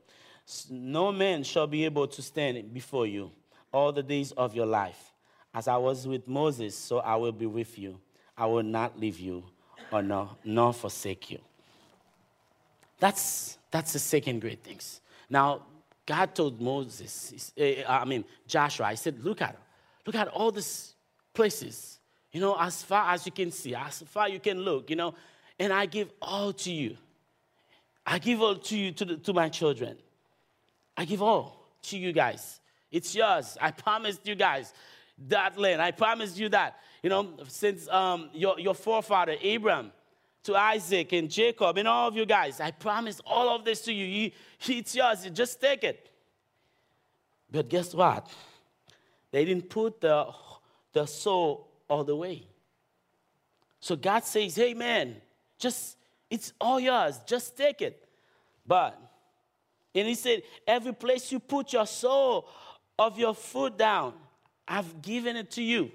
No 0.70 1.12
man 1.12 1.44
shall 1.44 1.66
be 1.66 1.84
able 1.84 2.06
to 2.08 2.22
stand 2.22 2.72
before 2.72 3.06
you 3.06 3.30
all 3.72 3.92
the 3.92 4.02
days 4.02 4.32
of 4.32 4.54
your 4.54 4.66
life. 4.66 5.12
As 5.54 5.68
I 5.68 5.76
was 5.76 6.06
with 6.06 6.26
Moses, 6.26 6.76
so 6.76 6.98
I 6.98 7.16
will 7.16 7.32
be 7.32 7.46
with 7.46 7.78
you. 7.78 7.98
I 8.36 8.46
will 8.46 8.62
not 8.62 8.98
leave 8.98 9.18
you 9.18 9.44
or 9.90 10.02
nor, 10.02 10.30
nor 10.44 10.72
forsake 10.72 11.30
you. 11.30 11.38
That's, 12.98 13.58
that's 13.70 13.92
the 13.92 13.98
second 13.98 14.40
great 14.40 14.62
things. 14.62 15.00
Now, 15.28 15.62
God 16.06 16.34
told 16.34 16.60
Moses, 16.60 17.52
eh, 17.56 17.82
I 17.86 18.04
mean, 18.04 18.24
Joshua, 18.46 18.86
I 18.86 18.94
said, 18.94 19.22
look 19.22 19.42
at, 19.42 19.56
look 20.06 20.14
at 20.14 20.28
all 20.28 20.50
these 20.50 20.94
places, 21.34 21.98
you 22.32 22.40
know, 22.40 22.56
as 22.58 22.82
far 22.82 23.12
as 23.12 23.26
you 23.26 23.32
can 23.32 23.50
see, 23.50 23.74
as 23.74 24.02
far 24.02 24.28
you 24.28 24.40
can 24.40 24.60
look, 24.60 24.90
you 24.90 24.96
know, 24.96 25.14
and 25.58 25.72
I 25.72 25.86
give 25.86 26.10
all 26.20 26.52
to 26.52 26.72
you. 26.72 26.96
I 28.04 28.18
give 28.18 28.42
all 28.42 28.56
to 28.56 28.76
you, 28.76 28.92
to, 28.92 29.04
the, 29.04 29.16
to 29.18 29.32
my 29.32 29.48
children. 29.48 29.96
I 30.96 31.04
give 31.04 31.22
all 31.22 31.68
to 31.84 31.98
you 31.98 32.12
guys. 32.12 32.60
It's 32.90 33.14
yours. 33.14 33.56
I 33.60 33.70
promised 33.70 34.26
you 34.26 34.34
guys 34.34 34.72
that 35.28 35.58
land. 35.58 35.80
I 35.80 35.90
promised 35.90 36.38
you 36.38 36.48
that. 36.50 36.78
You 37.02 37.10
know, 37.10 37.30
since 37.48 37.88
um, 37.88 38.30
your, 38.32 38.58
your 38.60 38.74
forefather, 38.74 39.36
Abraham, 39.40 39.92
to 40.44 40.56
Isaac 40.56 41.12
and 41.12 41.30
Jacob 41.30 41.78
and 41.78 41.86
all 41.86 42.08
of 42.08 42.16
you 42.16 42.26
guys, 42.26 42.60
I 42.60 42.70
promised 42.72 43.20
all 43.24 43.54
of 43.54 43.64
this 43.64 43.82
to 43.82 43.92
you. 43.92 44.04
you 44.04 44.30
it's 44.66 44.94
yours. 44.94 45.24
You 45.24 45.30
just 45.30 45.60
take 45.60 45.84
it. 45.84 46.10
But 47.50 47.68
guess 47.68 47.94
what? 47.94 48.28
They 49.30 49.44
didn't 49.44 49.68
put 49.68 50.00
the, 50.00 50.28
the 50.92 51.06
sole 51.06 51.68
all 51.88 52.04
the 52.04 52.16
way. 52.16 52.46
So 53.80 53.96
God 53.96 54.24
says, 54.24 54.54
hey, 54.54 54.74
man, 54.74 55.16
just, 55.58 55.96
it's 56.30 56.52
all 56.60 56.78
yours. 56.78 57.20
Just 57.26 57.56
take 57.56 57.82
it. 57.82 58.08
But 58.66 58.98
and 59.94 60.08
he 60.08 60.14
said, 60.14 60.42
Every 60.66 60.92
place 60.92 61.30
you 61.30 61.38
put 61.38 61.72
your 61.72 61.86
sole 61.86 62.48
of 62.98 63.18
your 63.18 63.34
foot 63.34 63.76
down, 63.76 64.14
I've 64.66 65.02
given 65.02 65.36
it 65.36 65.50
to 65.52 65.62
you. 65.62 65.90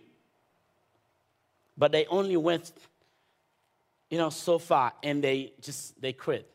But 1.77 1.91
they 1.91 2.05
only 2.07 2.38
went, 2.38 2.71
you 4.10 4.17
know, 4.17 4.29
so 4.29 4.57
far 4.60 4.93
and 5.03 5.23
they 5.23 5.53
just 5.62 5.99
they 6.01 6.13
quit. 6.13 6.49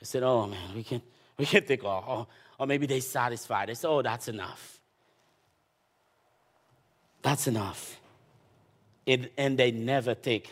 They 0.00 0.06
said, 0.06 0.22
Oh 0.22 0.46
man, 0.46 0.74
we 0.74 0.84
can't, 0.84 1.02
we 1.38 1.46
can 1.46 1.64
take 1.64 1.84
all. 1.84 2.04
Or, 2.06 2.26
or 2.58 2.66
maybe 2.66 2.86
they 2.86 3.00
satisfied. 3.00 3.68
They 3.68 3.74
said, 3.74 3.88
Oh, 3.88 4.02
that's 4.02 4.28
enough. 4.28 4.80
That's 7.22 7.46
enough. 7.46 8.00
And 9.06 9.58
they 9.58 9.70
never 9.70 10.14
take, 10.14 10.50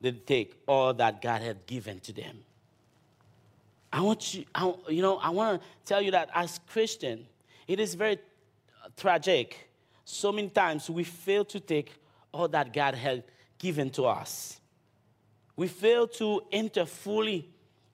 they 0.00 0.12
take 0.12 0.62
all 0.66 0.94
that 0.94 1.22
God 1.22 1.42
had 1.42 1.64
given 1.66 2.00
to 2.00 2.12
them. 2.12 2.38
I 3.92 4.00
want 4.00 4.34
you, 4.34 4.44
I, 4.54 4.74
you 4.88 5.02
know, 5.02 5.18
I 5.18 5.30
want 5.30 5.60
to 5.60 5.68
tell 5.84 6.00
you 6.00 6.12
that 6.12 6.30
as 6.34 6.60
Christian, 6.66 7.26
it 7.68 7.78
is 7.78 7.94
very 7.94 8.18
tragic. 8.96 9.68
So 10.04 10.32
many 10.32 10.48
times 10.48 10.88
we 10.88 11.04
fail 11.04 11.44
to 11.46 11.60
take 11.60 11.92
all 12.32 12.48
that 12.48 12.72
God 12.72 12.94
had 12.94 13.24
given 13.58 13.90
to 13.90 14.04
us. 14.04 14.60
We 15.56 15.68
fail 15.68 16.08
to 16.08 16.42
enter 16.50 16.86
fully 16.86 17.48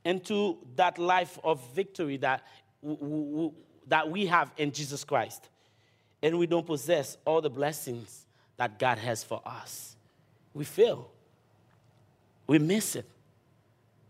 into 0.04 0.58
that 0.76 0.98
life 0.98 1.38
of 1.42 1.60
victory 1.74 2.16
that, 2.18 2.44
w- 2.82 2.98
w- 2.98 3.52
that 3.88 4.08
we 4.08 4.26
have 4.26 4.52
in 4.56 4.70
Jesus 4.70 5.02
Christ. 5.04 5.48
And 6.22 6.38
we 6.38 6.46
don't 6.46 6.66
possess 6.66 7.16
all 7.24 7.40
the 7.40 7.50
blessings 7.50 8.26
that 8.56 8.78
God 8.78 8.98
has 8.98 9.24
for 9.24 9.42
us. 9.44 9.96
We 10.54 10.64
fail. 10.64 11.10
We 12.46 12.58
miss 12.58 12.96
it. 12.96 13.06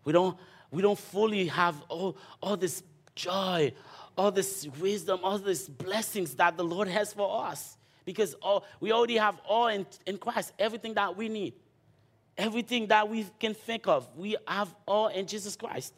We 0.04 0.12
don't 0.12 0.36
we 0.70 0.82
don't 0.82 0.98
fully 0.98 1.46
have 1.46 1.80
all, 1.88 2.16
all 2.42 2.56
this 2.56 2.82
joy, 3.14 3.72
all 4.16 4.30
this 4.30 4.66
wisdom, 4.80 5.20
all 5.22 5.38
these 5.38 5.68
blessings 5.68 6.34
that 6.34 6.56
the 6.56 6.64
Lord 6.64 6.88
has 6.88 7.12
for 7.12 7.46
us. 7.46 7.76
Because 8.04 8.34
all, 8.34 8.64
we 8.80 8.92
already 8.92 9.16
have 9.16 9.38
all 9.46 9.68
in, 9.68 9.86
in 10.06 10.18
Christ, 10.18 10.52
everything 10.58 10.94
that 10.94 11.16
we 11.16 11.28
need, 11.28 11.54
everything 12.36 12.86
that 12.88 13.08
we 13.08 13.26
can 13.38 13.54
think 13.54 13.86
of, 13.86 14.08
we 14.16 14.36
have 14.46 14.74
all 14.86 15.08
in 15.08 15.26
Jesus 15.26 15.56
Christ. 15.56 15.92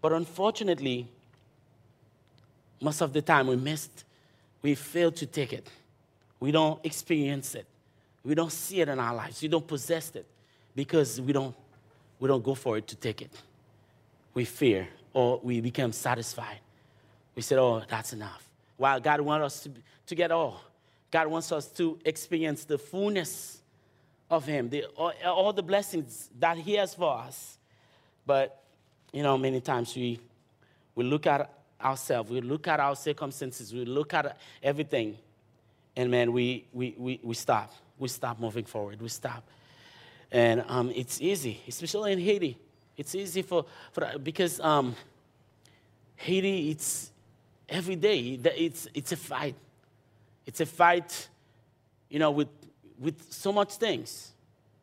But 0.00 0.12
unfortunately, 0.12 1.08
most 2.80 3.00
of 3.00 3.12
the 3.12 3.22
time 3.22 3.48
we 3.48 3.56
missed, 3.56 4.04
we 4.62 4.74
fail 4.74 5.10
to 5.12 5.26
take 5.26 5.52
it. 5.52 5.68
We 6.40 6.52
don't 6.52 6.84
experience 6.84 7.54
it. 7.54 7.66
We 8.22 8.34
don't 8.34 8.52
see 8.52 8.80
it 8.80 8.88
in 8.88 8.98
our 9.00 9.14
lives. 9.14 9.42
We 9.42 9.48
don't 9.48 9.66
possess 9.66 10.10
it 10.14 10.26
because 10.76 11.20
we 11.20 11.32
don't, 11.32 11.54
we 12.20 12.28
don't 12.28 12.42
go 12.42 12.54
for 12.54 12.76
it 12.76 12.86
to 12.88 12.96
take 12.96 13.22
it 13.22 13.32
we 14.34 14.44
fear 14.44 14.88
or 15.12 15.40
we 15.42 15.60
become 15.60 15.92
satisfied. 15.92 16.58
We 17.34 17.42
said, 17.42 17.58
oh, 17.58 17.82
that's 17.88 18.12
enough. 18.12 18.48
While 18.76 19.00
God 19.00 19.20
wants 19.20 19.44
us 19.46 19.62
to, 19.64 19.70
to 20.06 20.14
get 20.14 20.30
all, 20.30 20.60
God 21.10 21.28
wants 21.28 21.50
us 21.52 21.66
to 21.72 21.98
experience 22.04 22.64
the 22.64 22.78
fullness 22.78 23.62
of 24.30 24.44
Him, 24.44 24.68
the, 24.68 24.84
all, 24.96 25.12
all 25.24 25.52
the 25.52 25.62
blessings 25.62 26.28
that 26.38 26.58
He 26.58 26.74
has 26.74 26.94
for 26.94 27.18
us. 27.18 27.58
But, 28.26 28.62
you 29.12 29.22
know, 29.22 29.38
many 29.38 29.60
times 29.60 29.94
we, 29.96 30.20
we 30.94 31.04
look 31.04 31.26
at 31.26 31.50
ourselves, 31.80 32.30
we 32.30 32.40
look 32.40 32.68
at 32.68 32.80
our 32.80 32.94
circumstances, 32.94 33.72
we 33.72 33.84
look 33.84 34.12
at 34.14 34.36
everything, 34.62 35.16
and 35.96 36.10
man, 36.10 36.32
we, 36.32 36.66
we, 36.72 36.94
we, 36.96 37.20
we 37.22 37.34
stop. 37.34 37.72
We 37.98 38.08
stop 38.08 38.38
moving 38.38 38.64
forward. 38.64 39.00
We 39.00 39.08
stop. 39.08 39.42
And 40.30 40.64
um, 40.68 40.92
it's 40.94 41.20
easy, 41.20 41.60
especially 41.66 42.12
in 42.12 42.20
Haiti. 42.20 42.56
It's 42.98 43.14
easy 43.14 43.42
for, 43.42 43.64
for 43.92 44.18
because 44.18 44.60
um, 44.60 44.94
Haiti, 46.16 46.70
it's 46.70 47.12
every 47.68 47.96
day, 47.96 48.38
it's, 48.56 48.88
it's 48.92 49.12
a 49.12 49.16
fight. 49.16 49.54
It's 50.44 50.60
a 50.60 50.66
fight, 50.66 51.28
you 52.08 52.18
know, 52.18 52.32
with, 52.32 52.48
with 52.98 53.32
so 53.32 53.52
much 53.52 53.74
things 53.74 54.32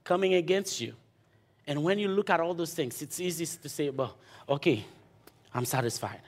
coming 0.04 0.36
against 0.36 0.80
you. 0.80 0.94
And 1.68 1.84
when 1.84 2.00
you 2.00 2.08
look 2.08 2.30
at 2.30 2.40
all 2.40 2.54
those 2.54 2.74
things, 2.74 3.02
it's 3.02 3.20
easy 3.20 3.46
to 3.46 3.68
say, 3.68 3.90
well, 3.90 4.16
okay, 4.48 4.86
I'm 5.54 5.66
satisfied. 5.66 6.22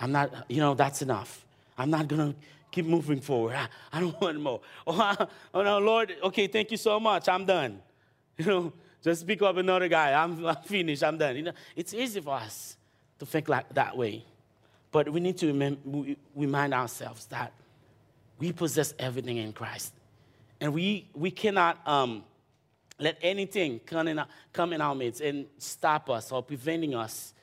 I'm 0.00 0.12
not, 0.12 0.44
you 0.48 0.58
know, 0.58 0.74
that's 0.74 1.00
enough. 1.00 1.44
I'm 1.78 1.90
not 1.90 2.06
going 2.08 2.32
to 2.32 2.38
keep 2.70 2.84
moving 2.84 3.20
forward. 3.20 3.54
I, 3.54 3.68
I 3.92 4.00
don't 4.00 4.20
want 4.20 4.40
more. 4.40 4.60
Oh, 4.86 5.00
I, 5.00 5.26
oh, 5.54 5.62
no, 5.62 5.78
Lord, 5.78 6.14
okay, 6.24 6.48
thank 6.48 6.70
you 6.70 6.76
so 6.76 7.00
much. 7.00 7.28
I'm 7.28 7.46
done. 7.46 7.80
You 8.36 8.46
know, 8.46 8.72
just 9.04 9.26
pick 9.26 9.42
up 9.42 9.56
another 9.56 9.88
guy. 9.88 10.12
I'm, 10.12 10.44
I'm 10.46 10.56
finished. 10.56 11.04
I'm 11.04 11.18
done. 11.18 11.36
You 11.36 11.42
know, 11.42 11.52
it's 11.76 11.92
easy 11.94 12.20
for 12.20 12.34
us 12.34 12.76
to 13.18 13.26
think 13.26 13.48
like 13.48 13.72
that 13.74 13.96
way. 13.96 14.24
But 14.90 15.10
we 15.10 15.20
need 15.20 15.36
to 15.38 15.76
remind 16.34 16.72
ourselves 16.72 17.26
that 17.26 17.52
we 18.38 18.52
possess 18.52 18.94
everything 18.98 19.36
in 19.36 19.52
Christ. 19.52 19.92
And 20.60 20.72
we, 20.72 21.08
we 21.14 21.30
cannot 21.30 21.86
um, 21.86 22.24
let 22.98 23.18
anything 23.20 23.80
come 23.84 24.08
in, 24.08 24.20
come 24.52 24.72
in 24.72 24.80
our 24.80 24.94
midst 24.94 25.20
and 25.20 25.46
stop 25.58 26.08
us 26.08 26.32
or 26.32 26.42
preventing 26.42 26.94
us 26.94 27.34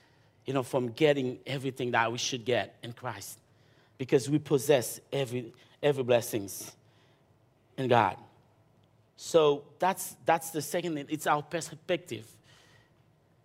you 0.45 0.53
know, 0.53 0.63
from 0.63 0.89
getting 0.89 1.39
everything 1.45 1.91
that 1.91 2.11
we 2.11 2.17
should 2.17 2.45
get 2.45 2.75
in 2.83 2.93
Christ. 2.93 3.39
Because 3.97 4.29
we 4.29 4.39
possess 4.39 4.99
every, 5.13 5.53
every 5.83 6.03
blessings 6.03 6.71
in 7.77 7.87
God. 7.87 8.17
So 9.23 9.65
that's, 9.77 10.15
that's 10.25 10.49
the 10.49 10.63
second 10.63 10.95
thing. 10.95 11.05
It's 11.07 11.27
our 11.27 11.43
perspective. 11.43 12.25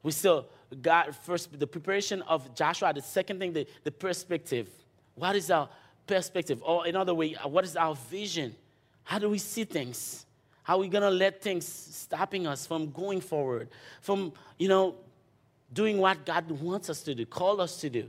We 0.03 0.11
still, 0.11 0.47
God, 0.81 1.15
first, 1.15 1.61
the 1.61 1.67
preparation 1.67 2.23
of 2.23 2.55
Joshua. 2.55 2.95
The 2.95 3.03
second 3.03 3.41
thing, 3.41 3.53
the, 3.53 3.67
the 3.85 3.91
perspective. 3.91 4.71
What 5.17 5.37
is 5.37 5.51
our 5.51 5.69
perspective? 6.07 6.63
Or 6.65 6.87
another 6.87 7.13
way, 7.13 7.35
what 7.45 7.63
is 7.65 7.77
our 7.77 7.95
vision? 7.95 8.57
How 9.05 9.19
do 9.19 9.29
we 9.29 9.37
see 9.37 9.65
things? 9.65 10.25
How 10.63 10.77
are 10.77 10.81
we 10.81 10.89
gonna 10.89 11.11
let 11.11 11.43
things 11.43 11.67
stopping 11.67 12.47
us 12.47 12.67
from 12.67 12.91
going 12.91 13.21
forward? 13.21 13.69
From, 14.01 14.33
you 14.57 14.69
know, 14.69 14.95
doing 15.75 15.99
what 15.99 16.25
God 16.25 16.51
wants 16.51 16.89
us 16.89 17.03
to 17.03 17.15
do, 17.15 17.27
call 17.27 17.61
us 17.61 17.77
to 17.83 17.91
do. 17.91 18.09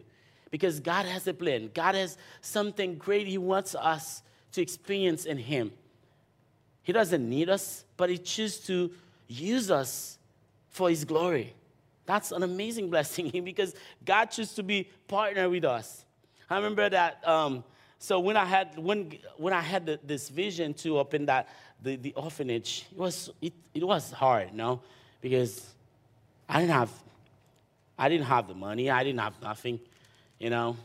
Because 0.51 0.79
God 0.79 1.05
has 1.05 1.27
a 1.27 1.33
plan. 1.33 1.69
God 1.73 1.95
has 1.95 2.17
something 2.39 2.95
great 2.95 3.27
He 3.27 3.37
wants 3.37 3.75
us 3.75 4.23
to 4.53 4.61
experience 4.61 5.25
in 5.25 5.37
Him. 5.37 5.73
He 6.87 6.93
doesn't 6.93 7.29
need 7.29 7.49
us, 7.49 7.83
but 7.97 8.09
He 8.09 8.17
chooses 8.17 8.61
to 8.67 8.89
use 9.27 9.69
us 9.69 10.17
for 10.69 10.89
His 10.89 11.03
glory. 11.03 11.53
That's 12.05 12.31
an 12.31 12.43
amazing 12.43 12.89
blessing 12.93 13.29
because 13.43 13.75
God 14.05 14.27
chooses 14.27 14.55
to 14.55 14.63
be 14.63 14.89
partner 15.05 15.49
with 15.49 15.65
us. 15.65 16.05
I 16.49 16.55
remember 16.55 16.87
that. 16.89 17.27
Um, 17.27 17.65
so 17.99 18.21
when 18.21 18.37
I 18.37 18.45
had 18.45 18.79
when 18.79 19.17
when 19.35 19.51
I 19.51 19.59
had 19.59 19.85
the, 19.85 19.99
this 20.01 20.29
vision 20.29 20.73
to 20.75 20.99
open 20.99 21.25
that 21.25 21.49
the, 21.83 21.97
the 21.97 22.13
orphanage, 22.13 22.85
it 22.89 22.97
was 22.97 23.31
it, 23.41 23.51
it 23.73 23.85
was 23.85 24.09
hard, 24.11 24.51
you 24.51 24.57
know, 24.57 24.79
because 25.19 25.67
I 26.47 26.61
didn't 26.61 26.71
have 26.71 26.91
I 27.99 28.07
didn't 28.07 28.27
have 28.27 28.47
the 28.47 28.55
money. 28.55 28.89
I 28.89 29.03
didn't 29.03 29.19
have 29.19 29.41
nothing, 29.41 29.81
you 30.39 30.49
know. 30.49 30.77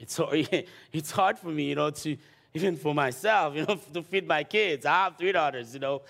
It's 0.00 0.18
it's 0.92 1.10
hard 1.10 1.38
for 1.38 1.48
me, 1.48 1.64
you 1.64 1.74
know, 1.74 1.90
to 1.90 2.16
even 2.54 2.76
for 2.76 2.94
myself, 2.94 3.54
you 3.56 3.66
know, 3.66 3.78
to 3.92 4.02
feed 4.02 4.26
my 4.26 4.44
kids. 4.44 4.86
I 4.86 5.04
have 5.04 5.16
three 5.16 5.32
daughters, 5.32 5.74
you 5.74 5.80
know, 5.80 6.02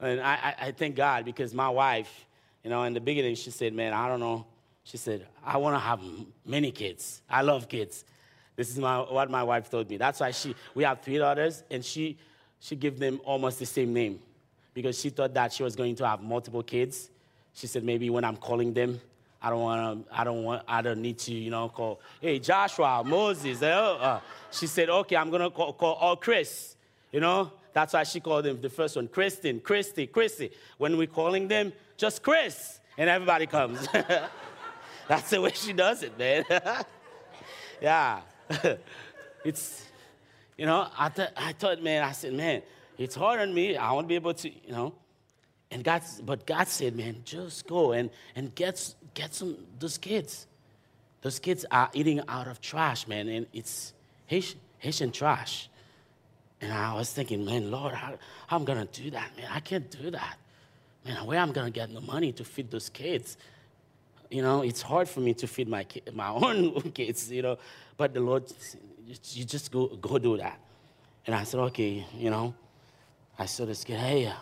and 0.00 0.20
I, 0.20 0.54
I, 0.58 0.72
thank 0.72 0.96
God 0.96 1.24
because 1.24 1.54
my 1.54 1.68
wife, 1.68 2.26
you 2.62 2.70
know, 2.70 2.82
in 2.82 2.92
the 2.94 3.00
beginning, 3.00 3.34
she 3.36 3.50
said, 3.50 3.72
"Man, 3.72 3.92
I 3.92 4.08
don't 4.08 4.20
know." 4.20 4.44
She 4.82 4.96
said, 4.96 5.26
"I 5.44 5.56
want 5.56 5.76
to 5.76 5.80
have 5.80 6.00
many 6.44 6.70
kids. 6.70 7.22
I 7.28 7.42
love 7.42 7.68
kids." 7.68 8.04
This 8.56 8.70
is 8.70 8.78
my, 8.78 8.98
what 8.98 9.30
my 9.30 9.42
wife 9.42 9.68
told 9.68 9.90
me. 9.90 9.96
That's 9.96 10.20
why 10.20 10.30
she, 10.30 10.54
we 10.74 10.84
have 10.84 11.00
three 11.00 11.18
daughters, 11.18 11.64
and 11.70 11.84
she, 11.84 12.16
she 12.60 12.76
gave 12.76 12.98
them 12.98 13.20
almost 13.24 13.58
the 13.58 13.66
same 13.66 13.92
name 13.92 14.20
because 14.72 15.00
she 15.00 15.10
thought 15.10 15.34
that 15.34 15.52
she 15.52 15.62
was 15.62 15.74
going 15.74 15.96
to 15.96 16.06
have 16.06 16.22
multiple 16.22 16.62
kids. 16.62 17.10
She 17.52 17.66
said, 17.66 17.84
maybe 17.84 18.10
when 18.10 18.24
I'm 18.24 18.36
calling 18.36 18.72
them, 18.72 19.00
I 19.44 19.50
don't 19.50 19.60
want 19.60 20.08
to, 20.08 20.14
I 20.18 20.24
don't 20.24 20.42
want, 20.42 20.62
I 20.66 20.80
don't 20.80 21.02
need 21.02 21.18
to, 21.18 21.34
you 21.34 21.50
know, 21.50 21.68
call, 21.68 22.00
hey, 22.18 22.38
Joshua, 22.38 23.04
Moses. 23.04 23.60
Uh, 23.60 23.66
uh. 24.00 24.20
She 24.50 24.66
said, 24.66 24.88
okay, 24.88 25.16
I'm 25.16 25.28
going 25.28 25.42
to 25.42 25.50
call, 25.50 25.74
call 25.74 25.94
all 25.96 26.16
Chris, 26.16 26.76
you 27.12 27.20
know. 27.20 27.52
That's 27.74 27.92
why 27.92 28.04
she 28.04 28.20
called 28.20 28.46
them 28.46 28.62
the 28.62 28.70
first 28.70 28.96
one, 28.96 29.06
Kristen, 29.06 29.60
Christy, 29.60 30.06
Christy. 30.06 30.50
When 30.78 30.96
we're 30.96 31.08
calling 31.08 31.46
them, 31.46 31.74
just 31.98 32.22
Chris, 32.22 32.80
and 32.96 33.10
everybody 33.10 33.46
comes. 33.46 33.86
That's 35.08 35.28
the 35.28 35.42
way 35.42 35.50
she 35.52 35.74
does 35.74 36.02
it, 36.02 36.18
man. 36.18 36.44
yeah. 37.82 38.20
it's, 39.44 39.84
you 40.56 40.64
know, 40.64 40.88
I, 40.96 41.10
th- 41.10 41.32
I 41.36 41.52
thought, 41.52 41.82
man, 41.82 42.02
I 42.02 42.12
said, 42.12 42.32
man, 42.32 42.62
it's 42.96 43.14
hard 43.14 43.40
on 43.40 43.52
me. 43.52 43.76
I 43.76 43.92
want 43.92 44.06
to 44.06 44.08
be 44.08 44.14
able 44.14 44.32
to, 44.32 44.48
you 44.48 44.72
know. 44.72 44.94
And 45.70 45.84
God, 45.84 46.00
but 46.22 46.46
God 46.46 46.66
said, 46.68 46.96
man, 46.96 47.16
just 47.24 47.66
go 47.66 47.92
and, 47.92 48.08
and 48.36 48.54
get, 48.54 48.94
get 49.14 49.34
some, 49.34 49.56
those 49.78 49.98
kids. 49.98 50.46
Those 51.22 51.38
kids 51.38 51.64
are 51.70 51.88
eating 51.94 52.20
out 52.28 52.48
of 52.48 52.60
trash, 52.60 53.08
man, 53.08 53.28
and 53.28 53.46
it's 53.52 53.94
Haitian, 54.26 55.10
trash. 55.10 55.70
And 56.60 56.72
I 56.72 56.94
was 56.94 57.12
thinking, 57.12 57.44
man, 57.44 57.70
Lord, 57.70 57.94
how, 57.94 58.14
how 58.46 58.56
I'm 58.56 58.66
to 58.66 58.84
do 59.02 59.10
that, 59.10 59.30
man? 59.36 59.46
I 59.50 59.60
can't 59.60 59.90
do 59.90 60.10
that. 60.10 60.36
Man, 61.04 61.26
where 61.26 61.38
I'm 61.38 61.52
to 61.52 61.70
get 61.70 61.92
the 61.92 62.00
money 62.00 62.32
to 62.32 62.44
feed 62.44 62.70
those 62.70 62.88
kids? 62.88 63.36
You 64.30 64.42
know, 64.42 64.62
it's 64.62 64.82
hard 64.82 65.08
for 65.08 65.20
me 65.20 65.34
to 65.34 65.46
feed 65.46 65.68
my, 65.68 65.86
my 66.12 66.28
own 66.30 66.72
kids, 66.92 67.30
you 67.30 67.42
know. 67.42 67.58
But 67.96 68.14
the 68.14 68.20
Lord, 68.20 68.44
you 69.32 69.44
just 69.44 69.70
go, 69.70 69.88
go 69.88 70.18
do 70.18 70.36
that. 70.38 70.58
And 71.26 71.34
I 71.34 71.44
said, 71.44 71.60
okay, 71.60 72.04
you 72.16 72.30
know. 72.30 72.54
I 73.38 73.46
saw 73.46 73.64
this 73.64 73.82
kid, 73.82 73.98
hey, 73.98 74.32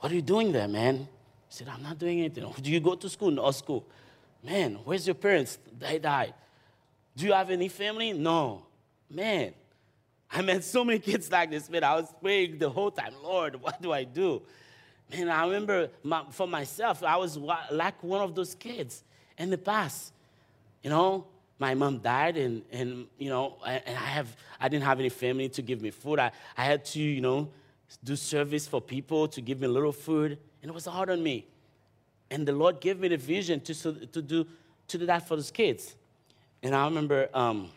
what 0.00 0.12
are 0.12 0.14
you 0.14 0.22
doing 0.22 0.52
there, 0.52 0.68
man? 0.68 1.08
He 1.48 1.54
said, 1.54 1.68
I'm 1.68 1.82
not 1.82 1.98
doing 1.98 2.20
anything. 2.20 2.50
Do 2.60 2.70
you 2.70 2.80
go 2.80 2.94
to 2.94 3.08
school? 3.08 3.30
No 3.30 3.50
school. 3.50 3.86
Man, 4.42 4.78
where's 4.84 5.06
your 5.06 5.14
parents? 5.14 5.58
They 5.78 5.98
died. 5.98 6.34
Do 7.16 7.26
you 7.26 7.32
have 7.32 7.50
any 7.50 7.68
family? 7.68 8.12
No. 8.12 8.62
Man, 9.10 9.52
I 10.30 10.42
met 10.42 10.62
so 10.62 10.84
many 10.84 10.98
kids 10.98 11.30
like 11.32 11.50
this, 11.50 11.68
man. 11.70 11.82
I 11.82 11.94
was 11.94 12.12
praying 12.20 12.58
the 12.58 12.68
whole 12.68 12.90
time, 12.90 13.14
Lord, 13.22 13.60
what 13.60 13.80
do 13.80 13.92
I 13.92 14.04
do? 14.04 14.42
Man, 15.10 15.30
I 15.30 15.44
remember 15.44 15.88
my, 16.02 16.24
for 16.30 16.46
myself, 16.46 17.02
I 17.02 17.16
was 17.16 17.36
like 17.36 18.02
one 18.02 18.20
of 18.20 18.34
those 18.34 18.54
kids 18.54 19.02
in 19.38 19.48
the 19.48 19.56
past. 19.56 20.12
You 20.82 20.90
know, 20.90 21.26
my 21.58 21.74
mom 21.74 21.98
died, 21.98 22.36
and, 22.36 22.62
and 22.70 23.06
you 23.18 23.30
know, 23.30 23.56
and 23.66 23.82
I, 23.88 24.10
have, 24.10 24.36
I 24.60 24.68
didn't 24.68 24.84
have 24.84 25.00
any 25.00 25.08
family 25.08 25.48
to 25.48 25.62
give 25.62 25.80
me 25.80 25.90
food. 25.90 26.18
I, 26.18 26.30
I 26.56 26.64
had 26.64 26.84
to, 26.86 27.00
you 27.00 27.22
know, 27.22 27.48
do 28.04 28.14
service 28.14 28.66
for 28.66 28.80
people, 28.80 29.28
to 29.28 29.40
give 29.40 29.60
me 29.60 29.66
a 29.66 29.70
little 29.70 29.92
food, 29.92 30.38
and 30.62 30.70
it 30.70 30.74
was 30.74 30.86
hard 30.86 31.10
on 31.10 31.22
me. 31.22 31.46
And 32.30 32.46
the 32.46 32.52
Lord 32.52 32.80
gave 32.80 32.98
me 32.98 33.08
the 33.08 33.16
vision 33.16 33.60
to, 33.60 33.74
to, 33.74 34.22
do, 34.22 34.46
to 34.88 34.98
do 34.98 35.06
that 35.06 35.26
for 35.26 35.36
those 35.36 35.50
kids. 35.50 35.94
And 36.62 36.74
I 36.74 36.84
remember, 36.84 37.28
um, 37.32 37.70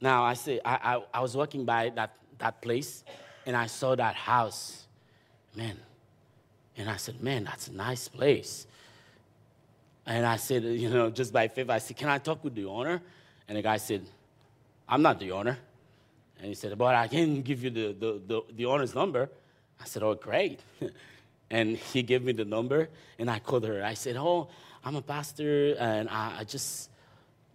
now 0.00 0.22
I 0.22 0.34
say, 0.34 0.60
I, 0.64 0.96
I, 0.96 1.02
I 1.14 1.20
was 1.20 1.36
walking 1.36 1.64
by 1.64 1.90
that, 1.90 2.14
that 2.38 2.60
place, 2.60 3.04
and 3.46 3.56
I 3.56 3.66
saw 3.66 3.94
that 3.96 4.14
house. 4.14 4.84
Man. 5.56 5.78
And 6.76 6.88
I 6.88 6.96
said, 6.96 7.22
man, 7.22 7.44
that's 7.44 7.68
a 7.68 7.72
nice 7.72 8.08
place. 8.08 8.66
And 10.06 10.26
I 10.26 10.36
said, 10.36 10.64
you 10.64 10.90
know, 10.90 11.10
just 11.10 11.32
by 11.32 11.48
faith, 11.48 11.70
I 11.70 11.78
said, 11.78 11.96
can 11.96 12.08
I 12.08 12.18
talk 12.18 12.42
with 12.42 12.54
the 12.54 12.64
owner? 12.64 13.00
And 13.46 13.58
the 13.58 13.62
guy 13.62 13.76
said, 13.76 14.04
I'm 14.88 15.02
not 15.02 15.18
the 15.20 15.32
owner. 15.32 15.58
And 16.38 16.46
he 16.46 16.54
said, 16.54 16.76
but 16.76 16.94
I 16.94 17.06
can 17.08 17.42
give 17.42 17.62
you 17.62 17.70
the, 17.70 17.86
the, 17.92 18.20
the, 18.26 18.42
the 18.56 18.66
owner's 18.66 18.94
number. 18.94 19.30
I 19.80 19.84
said, 19.84 20.02
oh, 20.02 20.14
great. 20.14 20.60
and 21.52 21.76
he 21.76 22.02
gave 22.02 22.24
me 22.24 22.32
the 22.32 22.46
number, 22.46 22.88
and 23.18 23.30
I 23.30 23.38
called 23.38 23.66
her. 23.66 23.84
I 23.84 23.92
said, 23.92 24.16
oh, 24.16 24.48
I'm 24.82 24.96
a 24.96 25.02
pastor, 25.02 25.76
and 25.78 26.08
I, 26.08 26.38
I 26.40 26.44
just, 26.44 26.90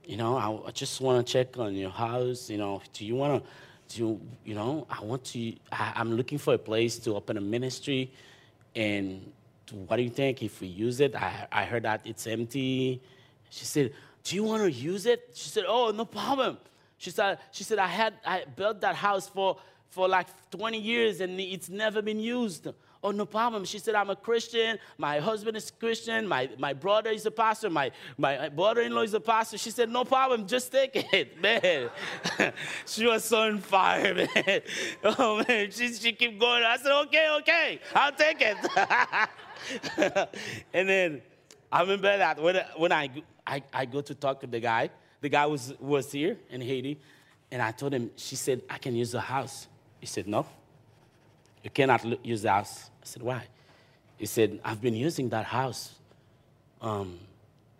you 0.05 0.17
know, 0.17 0.37
I, 0.37 0.69
I 0.69 0.71
just 0.71 1.01
want 1.01 1.25
to 1.25 1.33
check 1.33 1.57
on 1.57 1.73
your 1.73 1.89
house. 1.89 2.47
You 2.47 2.59
know, 2.59 2.81
do 2.93 3.03
you 3.03 3.15
want 3.15 3.43
to, 3.43 3.97
do 3.97 4.21
you, 4.45 4.53
know, 4.53 4.85
I 4.87 5.03
want 5.03 5.25
to, 5.25 5.55
I, 5.71 5.93
I'm 5.95 6.13
looking 6.13 6.37
for 6.37 6.53
a 6.53 6.59
place 6.59 6.99
to 6.99 7.15
open 7.15 7.37
a 7.37 7.41
ministry, 7.41 8.13
and 8.75 9.31
what 9.87 9.97
do 9.97 10.03
you 10.03 10.11
think 10.11 10.43
if 10.43 10.61
we 10.61 10.67
use 10.67 10.99
it? 10.99 11.15
I, 11.15 11.47
I 11.51 11.65
heard 11.65 11.83
that 11.83 12.01
it's 12.05 12.27
empty. 12.27 13.01
She 13.49 13.65
said, 13.65 13.93
do 14.23 14.35
you 14.35 14.43
want 14.43 14.61
to 14.61 14.71
use 14.71 15.07
it? 15.07 15.31
She 15.33 15.49
said, 15.49 15.65
oh, 15.67 15.89
no 15.89 16.05
problem. 16.05 16.59
She 16.99 17.09
said, 17.09 17.39
she 17.51 17.63
said 17.63 17.79
I 17.79 17.87
had 17.87 18.13
I 18.25 18.45
built 18.55 18.81
that 18.81 18.95
house 18.95 19.27
for, 19.27 19.57
for 19.89 20.07
like 20.07 20.27
20 20.51 20.79
years 20.79 21.19
and 21.19 21.39
it's 21.39 21.69
never 21.69 22.01
been 22.01 22.19
used. 22.19 22.67
Oh, 23.03 23.11
no 23.11 23.25
problem. 23.25 23.63
She 23.65 23.79
said, 23.79 23.95
I'm 23.95 24.09
a 24.09 24.15
Christian. 24.15 24.79
My 24.97 25.19
husband 25.19 25.55
is 25.55 25.71
Christian. 25.71 26.27
My, 26.27 26.49
my 26.57 26.73
brother 26.73 27.11
is 27.11 27.25
a 27.25 27.31
pastor. 27.31 27.69
My, 27.69 27.91
my 28.17 28.49
brother 28.49 28.81
in 28.81 28.93
law 28.93 29.01
is 29.01 29.13
a 29.13 29.19
pastor. 29.19 29.57
She 29.57 29.71
said, 29.71 29.89
No 29.89 30.03
problem. 30.03 30.47
Just 30.47 30.71
take 30.71 30.91
it, 31.13 31.41
man. 31.41 31.89
she 32.85 33.05
was 33.05 33.23
so 33.23 33.41
on 33.41 33.59
fire, 33.59 34.13
man. 34.35 34.61
Oh, 35.03 35.43
man. 35.47 35.71
She, 35.71 35.93
she 35.93 36.13
kept 36.13 36.39
going. 36.39 36.63
I 36.63 36.77
said, 36.77 36.91
Okay, 37.03 37.29
okay. 37.39 37.79
I'll 37.93 38.11
take 38.11 38.37
it. 38.41 40.29
and 40.73 40.89
then 40.89 41.21
I 41.71 41.81
remember 41.81 42.17
that 42.17 42.41
when, 42.41 42.61
when 42.77 42.91
I, 42.91 43.09
I, 43.45 43.63
I 43.73 43.85
go 43.85 44.01
to 44.01 44.15
talk 44.15 44.41
to 44.41 44.47
the 44.47 44.59
guy, 44.59 44.89
the 45.21 45.29
guy 45.29 45.45
was, 45.45 45.73
was 45.79 46.11
here 46.11 46.37
in 46.49 46.61
Haiti, 46.61 46.99
and 47.51 47.61
I 47.61 47.71
told 47.71 47.93
him, 47.93 48.11
she 48.15 48.35
said, 48.35 48.61
I 48.69 48.77
can 48.77 48.95
use 48.95 49.11
the 49.11 49.21
house. 49.21 49.67
He 49.99 50.05
said, 50.05 50.27
No, 50.27 50.45
you 51.63 51.69
cannot 51.69 52.25
use 52.25 52.41
the 52.41 52.51
house. 52.51 52.89
I 53.01 53.05
said, 53.05 53.23
Why? 53.23 53.43
He 54.17 54.25
said, 54.25 54.59
I've 54.63 54.81
been 54.81 54.95
using 54.95 55.29
that 55.29 55.45
house 55.45 55.93
um, 56.81 57.19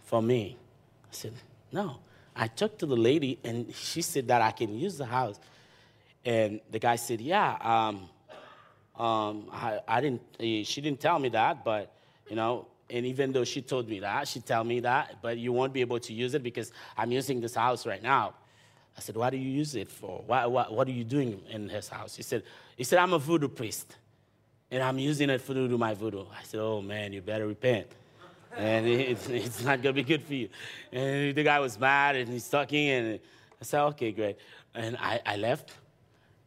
for 0.06 0.22
me. 0.22 0.58
I 1.04 1.14
said, 1.14 1.34
No, 1.72 1.98
I 2.36 2.48
talked 2.48 2.80
to 2.80 2.86
the 2.86 2.98
lady, 2.98 3.40
and 3.44 3.74
she 3.74 4.02
said 4.02 4.28
that 4.28 4.42
I 4.42 4.52
can 4.52 4.78
use 4.78 4.98
the 4.98 5.06
house. 5.06 5.40
And 6.26 6.62
the 6.72 6.80
guy 6.80 6.96
said, 6.96 7.22
Yeah, 7.22 7.58
um, 7.62 8.10
um, 9.04 9.50
I, 9.52 9.80
I 9.88 10.02
didn't, 10.02 10.22
eh, 10.40 10.64
she 10.64 10.82
didn't 10.82 11.00
tell 11.00 11.20
me 11.20 11.30
that, 11.30 11.64
but, 11.64 11.94
you 12.30 12.36
know, 12.36 12.68
and 12.90 13.06
even 13.06 13.32
though 13.32 13.44
she 13.44 13.62
told 13.62 13.88
me 13.90 14.00
that, 14.00 14.28
she 14.28 14.40
tell 14.40 14.64
me 14.64 14.80
that, 14.82 15.18
but 15.22 15.38
you 15.38 15.52
won't 15.52 15.74
be 15.74 15.82
able 15.82 16.00
to 16.00 16.14
use 16.14 16.34
it 16.34 16.44
because 16.44 16.72
I'm 16.96 17.12
using 17.12 17.42
this 17.42 17.56
house 17.56 17.86
right 17.86 18.02
now. 18.02 18.34
I 18.98 19.02
said, 19.02 19.16
what 19.16 19.30
do 19.30 19.38
you 19.38 19.50
use 19.50 19.76
it 19.76 19.90
for? 19.90 20.24
What, 20.26 20.52
what, 20.52 20.74
what 20.74 20.88
are 20.88 20.92
you 20.92 21.04
doing 21.04 21.42
in 21.50 21.70
his 21.70 21.88
house? 21.90 22.16
He 22.16 22.24
said, 22.24 22.44
he 22.78 22.84
said, 22.84 23.00
I'm 23.00 23.12
a 23.12 23.20
voodoo 23.20 23.48
priest, 23.48 23.96
and 24.70 24.84
I'm 24.84 25.00
using 25.00 25.32
it 25.32 25.42
for 25.42 25.56
to 25.56 25.68
do 25.68 25.78
my 25.78 25.96
voodoo. 25.96 26.26
I 26.32 26.44
said, 26.44 26.60
oh, 26.60 26.82
man, 26.82 27.12
you 27.12 27.22
better 27.22 27.48
repent. 27.48 27.88
and 28.56 28.86
it's, 28.88 29.28
it's 29.28 29.64
not 29.64 29.82
to 29.82 29.92
be 29.92 30.04
good 30.04 30.24
for 30.24 30.36
you. 30.36 30.50
And 30.92 31.36
the 31.36 31.44
guy 31.44 31.60
was 31.60 31.80
mad, 31.80 32.16
and 32.16 32.30
he's 32.30 32.48
talking, 32.48 32.88
and 32.88 33.20
I 33.60 33.64
said, 33.64 33.84
okay, 33.88 34.12
great. 34.12 34.38
And 34.76 34.96
I, 34.98 35.20
I 35.26 35.38
left. 35.38 35.74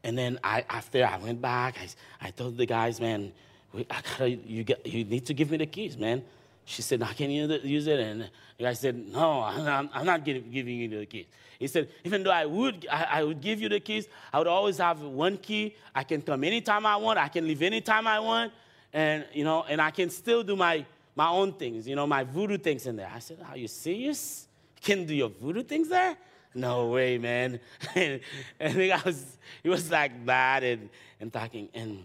And 0.04 0.16
then 0.16 0.38
I, 0.44 0.64
after 0.70 1.04
I 1.04 1.18
went 1.18 1.42
back, 1.42 1.76
I, 1.78 2.28
I 2.28 2.30
told 2.30 2.56
the 2.56 2.64
guys, 2.64 3.00
man, 3.00 3.32
I 3.74 4.00
gotta, 4.02 4.30
you, 4.30 4.62
get, 4.62 4.86
you 4.86 5.04
need 5.04 5.26
to 5.26 5.34
give 5.34 5.50
me 5.50 5.56
the 5.56 5.66
keys, 5.66 5.98
man. 5.98 6.22
She 6.64 6.82
said, 6.82 7.02
I 7.02 7.12
can't 7.12 7.30
use 7.32 7.86
it. 7.88 8.00
And 8.00 8.30
the 8.56 8.64
guy 8.64 8.72
said, 8.74 8.96
No, 8.96 9.42
I'm, 9.42 9.90
I'm 9.92 10.06
not 10.06 10.24
giving 10.24 10.52
you 10.52 11.00
the 11.00 11.06
keys. 11.06 11.26
He 11.60 11.68
said, 11.68 11.88
Even 12.02 12.24
though 12.24 12.32
I 12.32 12.46
would, 12.46 12.88
I, 12.90 13.04
I, 13.04 13.22
would 13.22 13.40
give 13.40 13.60
you 13.60 13.68
the 13.68 13.78
keys, 13.78 14.08
I 14.32 14.38
would 14.38 14.48
always 14.48 14.78
have 14.78 15.00
one 15.00 15.36
key. 15.36 15.76
I 15.94 16.02
can 16.02 16.22
come 16.22 16.42
anytime 16.42 16.84
I 16.84 16.96
want. 16.96 17.20
I 17.20 17.28
can 17.28 17.46
leave 17.46 17.62
anytime 17.62 18.08
I 18.08 18.18
want. 18.18 18.52
And, 18.92 19.24
you 19.32 19.44
know, 19.44 19.64
and 19.68 19.80
I 19.80 19.92
can 19.92 20.10
still 20.10 20.42
do 20.42 20.56
my, 20.56 20.84
my 21.14 21.28
own 21.28 21.52
things, 21.52 21.86
you 21.86 21.94
know, 21.94 22.06
my 22.06 22.24
voodoo 22.24 22.58
things 22.58 22.86
in 22.86 22.96
there. 22.96 23.10
I 23.14 23.20
said, 23.20 23.38
Are 23.48 23.56
you 23.56 23.68
serious? 23.68 24.48
You 24.76 24.82
can 24.82 25.06
do 25.06 25.14
your 25.14 25.28
voodoo 25.28 25.62
things 25.62 25.88
there? 25.88 26.16
No 26.52 26.88
way, 26.88 27.18
man. 27.18 27.60
and, 27.94 28.20
and 28.58 28.76
was, 29.04 29.38
he 29.62 29.68
was 29.68 29.88
like 29.88 30.18
mad 30.18 30.64
and, 30.64 30.88
and 31.20 31.32
talking. 31.32 31.68
And 31.74 32.02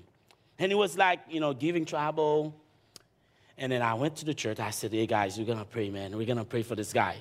and 0.58 0.72
it 0.72 0.76
was 0.76 0.98
like, 0.98 1.20
you 1.30 1.39
know, 1.39 1.54
giving 1.54 1.86
trouble. 1.86 2.56
And 3.58 3.72
then 3.72 3.82
I 3.82 3.94
went 3.94 4.18
to 4.18 4.26
the 4.26 4.34
church. 4.34 4.60
I 4.60 4.70
said, 4.70 4.91
hey, 4.91 5.06
guys, 5.06 5.38
we're 5.38 5.46
going 5.46 5.60
to 5.60 5.65
pray, 5.65 5.89
man. 5.89 6.15
We're 6.15 6.26
going 6.26 6.38
to 6.38 6.46
pray 6.46 6.63
for 6.63 6.76
this 6.76 6.94
guy. 6.94 7.18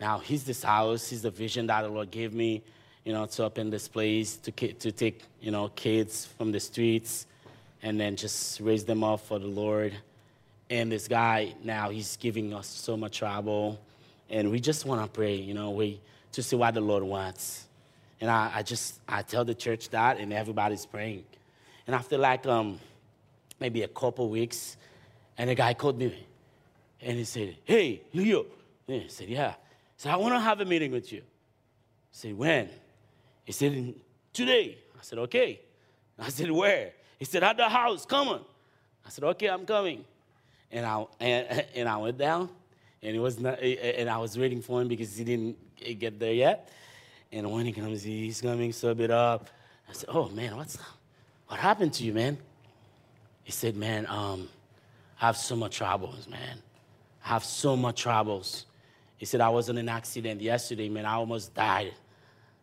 Now, 0.00 0.18
he's 0.18 0.44
this 0.44 0.62
house. 0.62 1.08
He's 1.08 1.22
the 1.22 1.30
vision 1.30 1.66
that 1.68 1.82
the 1.82 1.88
Lord 1.88 2.10
gave 2.10 2.34
me, 2.34 2.62
you 3.04 3.12
know, 3.12 3.26
to 3.26 3.44
open 3.44 3.70
this 3.70 3.88
place, 3.88 4.36
to, 4.38 4.50
to 4.50 4.92
take, 4.92 5.22
you 5.40 5.50
know, 5.50 5.68
kids 5.68 6.26
from 6.38 6.52
the 6.52 6.60
streets 6.60 7.26
and 7.82 7.98
then 7.98 8.16
just 8.16 8.60
raise 8.60 8.84
them 8.84 9.04
up 9.04 9.20
for 9.20 9.38
the 9.38 9.46
Lord. 9.46 9.94
And 10.68 10.90
this 10.90 11.08
guy, 11.08 11.54
now, 11.62 11.90
he's 11.90 12.16
giving 12.16 12.52
us 12.52 12.66
so 12.66 12.96
much 12.96 13.18
trouble. 13.18 13.78
And 14.28 14.50
we 14.50 14.60
just 14.60 14.84
want 14.84 15.02
to 15.02 15.08
pray, 15.08 15.36
you 15.36 15.54
know, 15.54 15.70
we, 15.70 16.00
to 16.32 16.42
see 16.42 16.56
what 16.56 16.74
the 16.74 16.80
Lord 16.80 17.02
wants. 17.02 17.66
And 18.20 18.30
I, 18.30 18.50
I 18.56 18.62
just, 18.62 18.98
I 19.08 19.22
tell 19.22 19.44
the 19.44 19.54
church 19.54 19.90
that, 19.90 20.18
and 20.18 20.32
everybody's 20.32 20.84
praying. 20.84 21.24
And 21.86 21.94
after 21.94 22.18
like 22.18 22.46
um, 22.46 22.80
maybe 23.60 23.82
a 23.82 23.88
couple 23.88 24.28
weeks, 24.28 24.76
and 25.38 25.50
the 25.50 25.54
guy 25.54 25.74
called 25.74 25.98
me 25.98 26.26
and 27.00 27.18
he 27.18 27.24
said, 27.24 27.56
Hey, 27.64 28.02
Leo. 28.12 28.46
And 28.88 29.10
said, 29.10 29.28
Yeah. 29.28 29.54
Said, 29.96 30.12
I 30.12 30.16
want 30.16 30.34
to 30.34 30.40
have 30.40 30.60
a 30.60 30.64
meeting 30.64 30.92
with 30.92 31.12
you. 31.12 31.20
I 31.20 32.10
said, 32.10 32.36
When? 32.36 32.68
He 33.44 33.52
said, 33.52 33.94
Today. 34.32 34.78
I 34.98 35.02
said, 35.02 35.18
Okay. 35.20 35.60
I 36.18 36.28
said, 36.28 36.50
Where? 36.50 36.92
He 37.18 37.24
said, 37.24 37.42
At 37.42 37.56
the 37.56 37.68
house. 37.68 38.04
Come 38.04 38.28
on. 38.28 38.44
I 39.04 39.08
said, 39.08 39.24
Okay, 39.24 39.48
I'm 39.48 39.64
coming. 39.64 40.04
And 40.70 40.84
I, 40.84 41.04
and, 41.20 41.64
and 41.74 41.88
I 41.88 41.96
went 41.96 42.18
down, 42.18 42.50
and, 43.00 43.14
it 43.14 43.20
was 43.20 43.38
not, 43.38 43.60
and 43.60 44.10
I 44.10 44.18
was 44.18 44.36
waiting 44.36 44.60
for 44.60 44.82
him 44.82 44.88
because 44.88 45.16
he 45.16 45.22
didn't 45.22 45.56
get 45.98 46.18
there 46.18 46.32
yet. 46.32 46.70
And 47.30 47.50
when 47.50 47.66
he 47.66 47.72
comes, 47.72 48.02
he's 48.02 48.40
coming, 48.40 48.72
sub 48.72 49.00
it 49.00 49.10
up. 49.10 49.48
I 49.88 49.92
said, 49.92 50.08
Oh, 50.12 50.28
man, 50.28 50.56
what's 50.56 50.76
up? 50.76 50.86
What 51.46 51.60
happened 51.60 51.92
to 51.94 52.04
you, 52.04 52.12
man? 52.12 52.38
He 53.44 53.52
said, 53.52 53.76
Man, 53.76 54.06
um, 54.08 54.48
I 55.20 55.26
have 55.26 55.36
so 55.36 55.54
much 55.54 55.76
troubles, 55.76 56.28
man. 56.28 56.58
I 57.24 57.28
have 57.28 57.44
so 57.44 57.76
much 57.76 58.02
troubles. 58.02 58.66
He 59.16 59.26
said, 59.26 59.40
I 59.40 59.48
was 59.48 59.68
in 59.68 59.78
an 59.78 59.88
accident 59.88 60.40
yesterday, 60.40 60.88
man. 60.88 61.06
I 61.06 61.14
almost 61.14 61.54
died. 61.54 61.94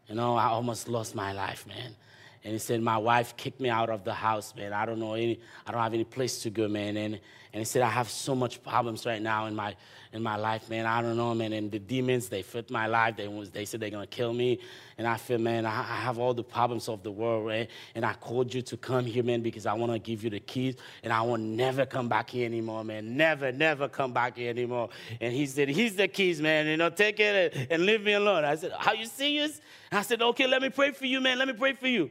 You 0.07 0.15
know, 0.15 0.35
I 0.35 0.45
almost 0.45 0.87
lost 0.87 1.15
my 1.15 1.31
life, 1.31 1.65
man. 1.67 1.95
And 2.43 2.53
he 2.53 2.59
said, 2.59 2.81
My 2.81 2.97
wife 2.97 3.35
kicked 3.37 3.59
me 3.59 3.69
out 3.69 3.89
of 3.89 4.03
the 4.03 4.13
house, 4.13 4.53
man. 4.55 4.73
I 4.73 4.85
don't 4.85 4.99
know 4.99 5.13
any, 5.13 5.39
I 5.65 5.71
don't 5.71 5.81
have 5.81 5.93
any 5.93 6.03
place 6.03 6.43
to 6.43 6.49
go, 6.49 6.67
man. 6.67 6.97
And, 6.97 7.19
and 7.53 7.59
he 7.59 7.65
said, 7.65 7.83
I 7.83 7.89
have 7.89 8.09
so 8.09 8.33
much 8.33 8.63
problems 8.63 9.05
right 9.05 9.21
now 9.21 9.45
in 9.45 9.55
my, 9.55 9.75
in 10.11 10.23
my 10.23 10.37
life, 10.37 10.71
man. 10.71 10.87
I 10.87 11.03
don't 11.03 11.15
know, 11.15 11.35
man. 11.35 11.53
And 11.53 11.71
the 11.71 11.77
demons, 11.77 12.27
they 12.27 12.41
fit 12.41 12.71
my 12.71 12.87
life. 12.87 13.15
They, 13.15 13.27
they 13.53 13.65
said 13.65 13.79
they're 13.79 13.91
to 13.91 14.07
kill 14.07 14.33
me. 14.33 14.59
And 14.97 15.05
I 15.05 15.17
feel, 15.17 15.37
man, 15.37 15.67
I, 15.67 15.81
I 15.81 15.97
have 15.97 16.17
all 16.17 16.33
the 16.33 16.43
problems 16.43 16.89
of 16.89 17.03
the 17.03 17.11
world, 17.11 17.45
right? 17.45 17.69
And 17.93 18.03
I 18.03 18.13
called 18.13 18.51
you 18.51 18.63
to 18.63 18.75
come 18.75 19.05
here, 19.05 19.21
man, 19.21 19.41
because 19.41 19.67
I 19.67 19.73
want 19.73 19.91
to 19.91 19.99
give 19.99 20.23
you 20.23 20.31
the 20.31 20.39
keys. 20.39 20.77
And 21.03 21.13
I 21.13 21.21
will 21.21 21.37
never 21.37 21.85
come 21.85 22.09
back 22.09 22.31
here 22.31 22.47
anymore, 22.47 22.83
man. 22.83 23.15
Never, 23.15 23.51
never 23.51 23.87
come 23.87 24.13
back 24.13 24.35
here 24.35 24.49
anymore. 24.49 24.89
And 25.21 25.31
he 25.31 25.45
said, 25.45 25.69
Here's 25.69 25.93
the 25.95 26.07
keys, 26.07 26.41
man. 26.41 26.65
You 26.65 26.77
know, 26.77 26.89
take 26.89 27.19
it 27.19 27.53
and, 27.55 27.67
and 27.71 27.85
leave 27.85 28.01
me 28.03 28.13
alone. 28.13 28.45
I 28.45 28.55
said, 28.55 28.73
Are 28.83 28.95
you 28.95 29.05
serious? 29.05 29.61
And 29.91 29.99
I 29.99 30.01
said, 30.01 30.23
Okay, 30.23 30.47
let 30.47 30.63
me 30.63 30.69
pray 30.69 30.89
for 30.89 31.05
you, 31.05 31.21
man. 31.21 31.37
Let 31.37 31.47
me 31.47 31.53
pray 31.53 31.73
for 31.73 31.87
you. 31.87 32.09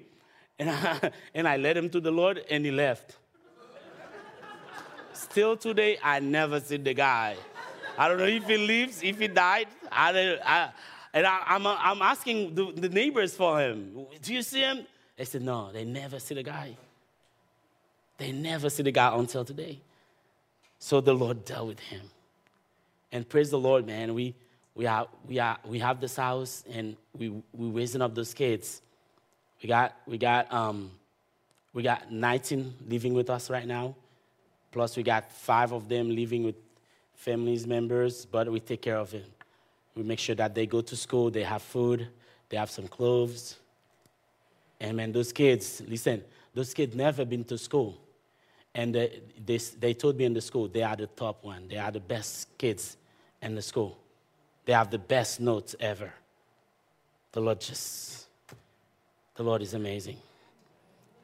And 0.60 0.70
I, 0.70 1.10
and 1.34 1.48
I 1.48 1.56
led 1.56 1.76
him 1.76 1.90
to 1.90 2.00
the 2.00 2.12
Lord, 2.12 2.44
and 2.48 2.64
he 2.64 2.70
left. 2.70 3.16
Still 5.32 5.56
today, 5.56 5.96
I 6.04 6.20
never 6.20 6.60
see 6.60 6.76
the 6.76 6.92
guy. 6.92 7.36
I 7.96 8.06
don't 8.06 8.18
know 8.18 8.26
if 8.26 8.46
he 8.46 8.58
lives, 8.58 9.02
if 9.02 9.18
he 9.18 9.28
died. 9.28 9.66
I, 9.90 10.36
I, 10.44 10.68
and 11.14 11.26
I, 11.26 11.54
am 11.54 11.66
I'm, 11.66 11.78
I'm 11.80 12.02
asking 12.02 12.54
the, 12.54 12.70
the 12.70 12.90
neighbors 12.90 13.34
for 13.34 13.58
him. 13.58 14.04
Do 14.20 14.34
you 14.34 14.42
see 14.42 14.60
him? 14.60 14.86
They 15.16 15.24
said, 15.24 15.40
no, 15.40 15.72
they 15.72 15.86
never 15.86 16.18
see 16.18 16.34
the 16.34 16.42
guy. 16.42 16.76
They 18.18 18.30
never 18.30 18.68
see 18.68 18.82
the 18.82 18.92
guy 18.92 19.16
until 19.16 19.42
today. 19.42 19.80
So 20.78 21.00
the 21.00 21.14
Lord 21.14 21.46
dealt 21.46 21.66
with 21.66 21.80
him. 21.80 22.02
And 23.10 23.26
praise 23.26 23.48
the 23.48 23.58
Lord, 23.58 23.86
man. 23.86 24.12
We, 24.12 24.34
we, 24.74 24.84
are, 24.84 25.08
we, 25.26 25.38
are, 25.38 25.56
we 25.64 25.78
have 25.78 25.98
this 25.98 26.16
house 26.16 26.62
and 26.70 26.94
we, 27.16 27.30
we're 27.54 27.70
raising 27.70 28.02
up 28.02 28.14
those 28.14 28.34
kids. 28.34 28.82
We 29.62 29.70
got, 29.70 29.96
we 30.06 30.18
got, 30.18 30.52
um, 30.52 30.90
we 31.72 31.82
got 31.82 32.12
19 32.12 32.74
living 32.86 33.14
with 33.14 33.30
us 33.30 33.48
right 33.48 33.66
now. 33.66 33.94
Plus, 34.72 34.96
we 34.96 35.02
got 35.02 35.30
five 35.30 35.72
of 35.72 35.88
them 35.88 36.10
living 36.10 36.42
with 36.42 36.56
families 37.14 37.66
members, 37.66 38.24
but 38.24 38.50
we 38.50 38.58
take 38.58 38.82
care 38.82 38.96
of 38.96 39.14
it. 39.14 39.26
We 39.94 40.02
make 40.02 40.18
sure 40.18 40.34
that 40.34 40.54
they 40.54 40.66
go 40.66 40.80
to 40.80 40.96
school, 40.96 41.30
they 41.30 41.44
have 41.44 41.62
food, 41.62 42.08
they 42.48 42.56
have 42.56 42.70
some 42.70 42.88
clothes. 42.88 43.56
And 44.80 44.96
man, 44.96 45.12
those 45.12 45.32
kids, 45.32 45.82
listen, 45.86 46.24
those 46.54 46.74
kids 46.74 46.96
never 46.96 47.24
been 47.24 47.44
to 47.44 47.58
school. 47.58 48.00
And 48.74 48.94
they, 48.94 49.20
they, 49.44 49.58
they 49.58 49.94
told 49.94 50.16
me 50.16 50.24
in 50.24 50.32
the 50.32 50.40
school, 50.40 50.66
they 50.66 50.82
are 50.82 50.96
the 50.96 51.06
top 51.06 51.44
one. 51.44 51.68
They 51.68 51.76
are 51.76 51.90
the 51.90 52.00
best 52.00 52.48
kids 52.56 52.96
in 53.42 53.54
the 53.54 53.62
school. 53.62 53.98
They 54.64 54.72
have 54.72 54.90
the 54.90 54.98
best 54.98 55.40
notes 55.40 55.76
ever. 55.78 56.12
The 57.32 57.40
Lord 57.40 57.60
just 57.60 58.26
the 59.34 59.42
Lord 59.42 59.62
is 59.62 59.72
amazing. 59.74 60.18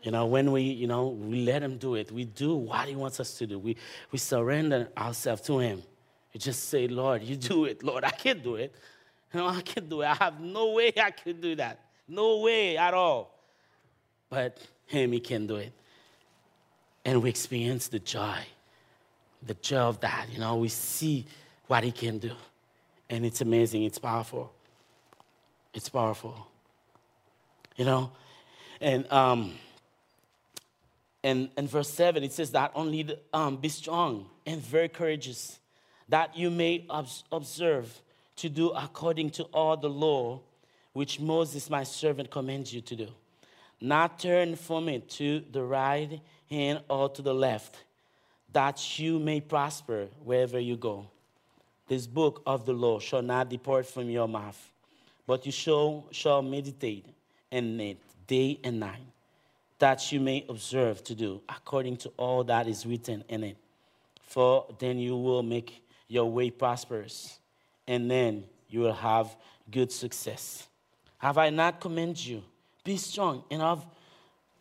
You 0.02 0.12
know, 0.12 0.26
when 0.26 0.52
we, 0.52 0.62
you 0.62 0.86
know, 0.86 1.08
we 1.08 1.44
let 1.44 1.62
him 1.62 1.76
do 1.76 1.94
it, 1.96 2.12
we 2.12 2.24
do 2.24 2.54
what 2.54 2.88
he 2.88 2.94
wants 2.94 3.18
us 3.20 3.36
to 3.38 3.46
do. 3.46 3.58
We, 3.58 3.76
we 4.12 4.18
surrender 4.18 4.88
ourselves 4.96 5.42
to 5.42 5.58
him. 5.58 5.82
We 6.32 6.38
just 6.38 6.68
say, 6.68 6.86
Lord, 6.86 7.22
you 7.22 7.36
do 7.36 7.64
it. 7.64 7.82
Lord, 7.82 8.04
I 8.04 8.10
can't 8.10 8.42
do 8.42 8.56
it. 8.56 8.74
You 9.32 9.40
know, 9.40 9.48
I 9.48 9.60
can't 9.60 9.88
do 9.88 10.02
it. 10.02 10.06
I 10.06 10.14
have 10.14 10.40
no 10.40 10.72
way 10.72 10.92
I 10.96 11.10
can 11.10 11.40
do 11.40 11.56
that. 11.56 11.80
No 12.06 12.38
way 12.38 12.76
at 12.76 12.94
all. 12.94 13.34
But 14.30 14.58
him, 14.86 15.12
he 15.12 15.20
can 15.20 15.46
do 15.46 15.56
it. 15.56 15.72
And 17.04 17.22
we 17.22 17.30
experience 17.30 17.88
the 17.88 17.98
joy, 17.98 18.38
the 19.46 19.54
joy 19.54 19.78
of 19.78 20.00
that. 20.00 20.26
You 20.30 20.38
know, 20.38 20.56
we 20.56 20.68
see 20.68 21.26
what 21.66 21.84
he 21.84 21.92
can 21.92 22.18
do. 22.18 22.32
And 23.10 23.26
it's 23.26 23.40
amazing. 23.40 23.84
It's 23.84 23.98
powerful. 23.98 24.52
It's 25.74 25.88
powerful 25.88 26.48
you 27.78 27.84
know? 27.84 28.10
And, 28.80 29.10
um, 29.10 29.54
and, 31.22 31.50
and 31.56 31.68
verse 31.68 31.90
7, 31.90 32.22
it 32.22 32.32
says 32.32 32.52
that 32.52 32.70
only 32.74 33.02
the, 33.02 33.18
um, 33.32 33.56
be 33.56 33.68
strong 33.68 34.26
and 34.46 34.60
very 34.60 34.88
courageous, 34.88 35.58
that 36.08 36.36
you 36.36 36.50
may 36.50 36.86
observe 37.30 38.02
to 38.36 38.48
do 38.48 38.70
according 38.70 39.30
to 39.30 39.44
all 39.44 39.76
the 39.76 39.90
law 39.90 40.40
which 40.92 41.20
Moses, 41.20 41.68
my 41.68 41.84
servant, 41.84 42.30
commands 42.30 42.72
you 42.72 42.80
to 42.80 42.96
do. 42.96 43.08
Not 43.80 44.18
turn 44.18 44.56
from 44.56 44.88
it 44.88 45.08
to 45.10 45.44
the 45.52 45.62
right 45.62 46.20
hand 46.50 46.82
or 46.88 47.08
to 47.10 47.22
the 47.22 47.34
left, 47.34 47.76
that 48.52 48.98
you 48.98 49.18
may 49.18 49.40
prosper 49.40 50.08
wherever 50.24 50.58
you 50.58 50.76
go. 50.76 51.06
This 51.86 52.06
book 52.06 52.42
of 52.46 52.66
the 52.66 52.72
law 52.72 52.98
shall 52.98 53.22
not 53.22 53.48
depart 53.48 53.86
from 53.86 54.10
your 54.10 54.28
mouth, 54.28 54.72
but 55.26 55.46
you 55.46 55.52
shall, 55.52 56.06
shall 56.10 56.42
meditate 56.42 57.06
and 57.50 57.80
it 57.80 57.98
day 58.26 58.58
and 58.62 58.80
night, 58.80 59.00
that 59.78 60.10
you 60.10 60.20
may 60.20 60.44
observe 60.48 61.02
to 61.04 61.14
do 61.14 61.40
according 61.48 61.96
to 61.98 62.08
all 62.16 62.44
that 62.44 62.66
is 62.66 62.84
written 62.84 63.24
in 63.28 63.44
it. 63.44 63.56
For 64.22 64.66
then 64.78 64.98
you 64.98 65.16
will 65.16 65.42
make 65.42 65.82
your 66.08 66.30
way 66.30 66.50
prosperous, 66.50 67.38
and 67.86 68.10
then 68.10 68.44
you 68.68 68.80
will 68.80 68.92
have 68.92 69.34
good 69.70 69.92
success. 69.92 70.66
Have 71.18 71.38
I 71.38 71.50
not 71.50 71.80
commanded 71.80 72.24
you? 72.24 72.42
Be 72.84 72.96
strong 72.96 73.44
and 73.50 73.60
have 73.60 73.84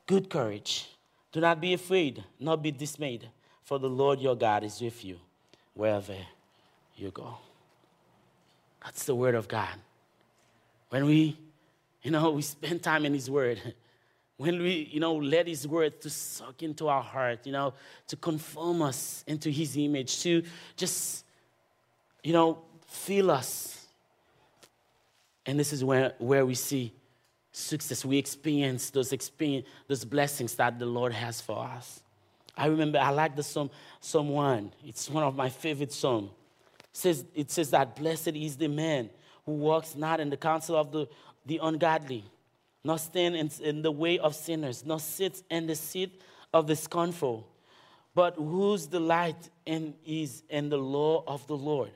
good 0.05 0.29
courage. 0.29 0.87
Do 1.31 1.41
not 1.41 1.61
be 1.61 1.73
afraid, 1.73 2.23
nor 2.39 2.57
be 2.57 2.71
dismayed, 2.71 3.29
for 3.63 3.79
the 3.79 3.89
Lord 3.89 4.19
your 4.19 4.35
God 4.35 4.63
is 4.63 4.81
with 4.81 5.03
you 5.03 5.19
wherever 5.73 6.15
you 6.95 7.11
go. 7.11 7.37
That's 8.83 9.05
the 9.05 9.15
word 9.15 9.35
of 9.35 9.47
God. 9.47 9.75
When 10.89 11.05
we, 11.05 11.37
you 12.01 12.11
know, 12.11 12.31
we 12.31 12.41
spend 12.41 12.81
time 12.81 13.05
in 13.05 13.13
his 13.13 13.29
word, 13.29 13.61
when 14.37 14.59
we, 14.61 14.89
you 14.91 14.99
know, 14.99 15.15
let 15.15 15.47
his 15.47 15.67
word 15.67 15.99
to 16.01 16.09
suck 16.09 16.61
into 16.61 16.87
our 16.87 17.01
heart, 17.01 17.45
you 17.45 17.51
know, 17.51 17.73
to 18.07 18.15
conform 18.15 18.83
us 18.83 19.23
into 19.27 19.49
his 19.49 19.75
image, 19.75 20.21
to 20.21 20.43
just, 20.75 21.25
you 22.23 22.33
know, 22.33 22.59
feel 22.87 23.31
us. 23.31 23.87
And 25.45 25.59
this 25.59 25.73
is 25.73 25.83
where, 25.83 26.13
where 26.19 26.45
we 26.45 26.53
see 26.53 26.93
success. 27.51 28.05
We 28.05 28.17
experience 28.17 28.91
those 28.91 29.11
experience 29.11 29.65
those 29.87 30.05
blessings 30.05 30.55
that 30.55 30.77
the 30.77 30.85
Lord 30.85 31.13
has 31.13 31.41
for 31.41 31.65
us. 31.65 32.01
I 32.55 32.67
remember 32.67 32.99
I 32.99 33.09
like 33.09 33.35
the 33.35 33.43
Psalm, 33.43 33.69
Psalm 33.99 34.29
1. 34.29 34.71
It's 34.85 35.09
one 35.09 35.23
of 35.23 35.35
my 35.35 35.49
favorite 35.49 35.91
Psalms. 35.91 36.29
It 36.79 36.85
says, 36.91 37.25
it 37.35 37.51
says 37.51 37.69
that 37.71 37.95
blessed 37.95 38.29
is 38.29 38.57
the 38.57 38.67
man 38.67 39.09
who 39.45 39.53
walks 39.53 39.95
not 39.95 40.19
in 40.19 40.29
the 40.29 40.37
counsel 40.37 40.75
of 40.75 40.91
the, 40.91 41.07
the 41.45 41.59
ungodly, 41.61 42.23
nor 42.87 42.97
stand 42.97 43.35
in, 43.35 43.51
in 43.61 43.81
the 43.81 43.91
way 43.91 44.17
of 44.17 44.33
sinners, 44.33 44.85
nor 44.85 44.97
sit 44.97 45.43
in 45.51 45.67
the 45.67 45.75
seat 45.75 46.21
of 46.53 46.67
the 46.67 46.75
scornful, 46.75 47.45
but 48.15 48.35
whose 48.35 48.85
delight 48.87 49.49
in 49.65 49.93
is 50.05 50.41
in 50.49 50.69
the 50.69 50.77
law 50.77 51.21
of 51.27 51.45
the 51.47 51.57
Lord. 51.57 51.91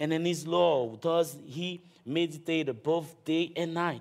And 0.00 0.10
in 0.10 0.24
his 0.24 0.46
law 0.46 0.96
does 0.96 1.36
he 1.46 1.82
meditate 2.06 2.82
both 2.82 3.22
day 3.26 3.52
and 3.54 3.74
night. 3.74 4.00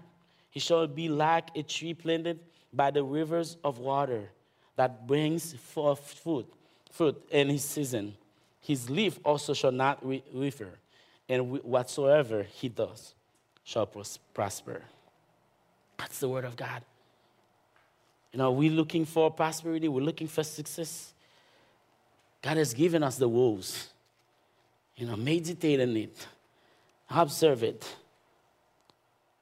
He 0.52 0.62
shall 0.62 0.88
be 0.88 1.10
like 1.10 1.50
a 1.54 1.64
tree 1.64 1.94
planted 1.94 2.40
by 2.72 2.92
the 2.92 3.04
rivers 3.04 3.58
of 3.62 3.80
water 3.80 4.30
that 4.78 5.06
brings 5.06 5.52
forth 5.52 6.14
fruit, 6.24 6.48
fruit 6.90 7.22
in 7.30 7.50
his 7.50 7.66
season. 7.66 8.16
His 8.62 8.90
leaf 8.90 9.20
also 9.26 9.54
shall 9.54 9.74
not 9.74 10.02
wither, 10.06 10.80
and 11.28 11.62
whatsoever 11.62 12.44
he 12.44 12.70
does 12.70 13.16
shall 13.66 13.86
prosper. 14.34 14.84
That's 16.02 16.18
the 16.18 16.28
word 16.28 16.46
of 16.46 16.56
God. 16.56 16.82
You 18.34 18.40
know, 18.40 18.52
we're 18.52 18.72
looking 18.72 19.06
for 19.06 19.30
prosperity, 19.30 19.88
we're 19.88 20.02
looking 20.02 20.28
for 20.28 20.44
success. 20.44 21.14
God 22.42 22.58
has 22.58 22.74
given 22.74 23.04
us 23.04 23.18
the 23.18 23.28
rules. 23.28 23.90
You 24.96 25.06
know, 25.06 25.16
meditate 25.16 25.80
on 25.80 25.96
it, 25.96 26.28
observe 27.08 27.62
it. 27.62 27.96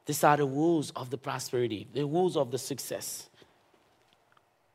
These 0.06 0.22
are 0.26 0.36
the 0.36 0.46
rules 0.46 0.92
of 0.92 1.10
the 1.10 1.18
prosperity, 1.18 1.88
the 1.94 2.06
rules 2.06 2.36
of 2.36 2.52
the 2.52 2.58
success. 2.58 3.30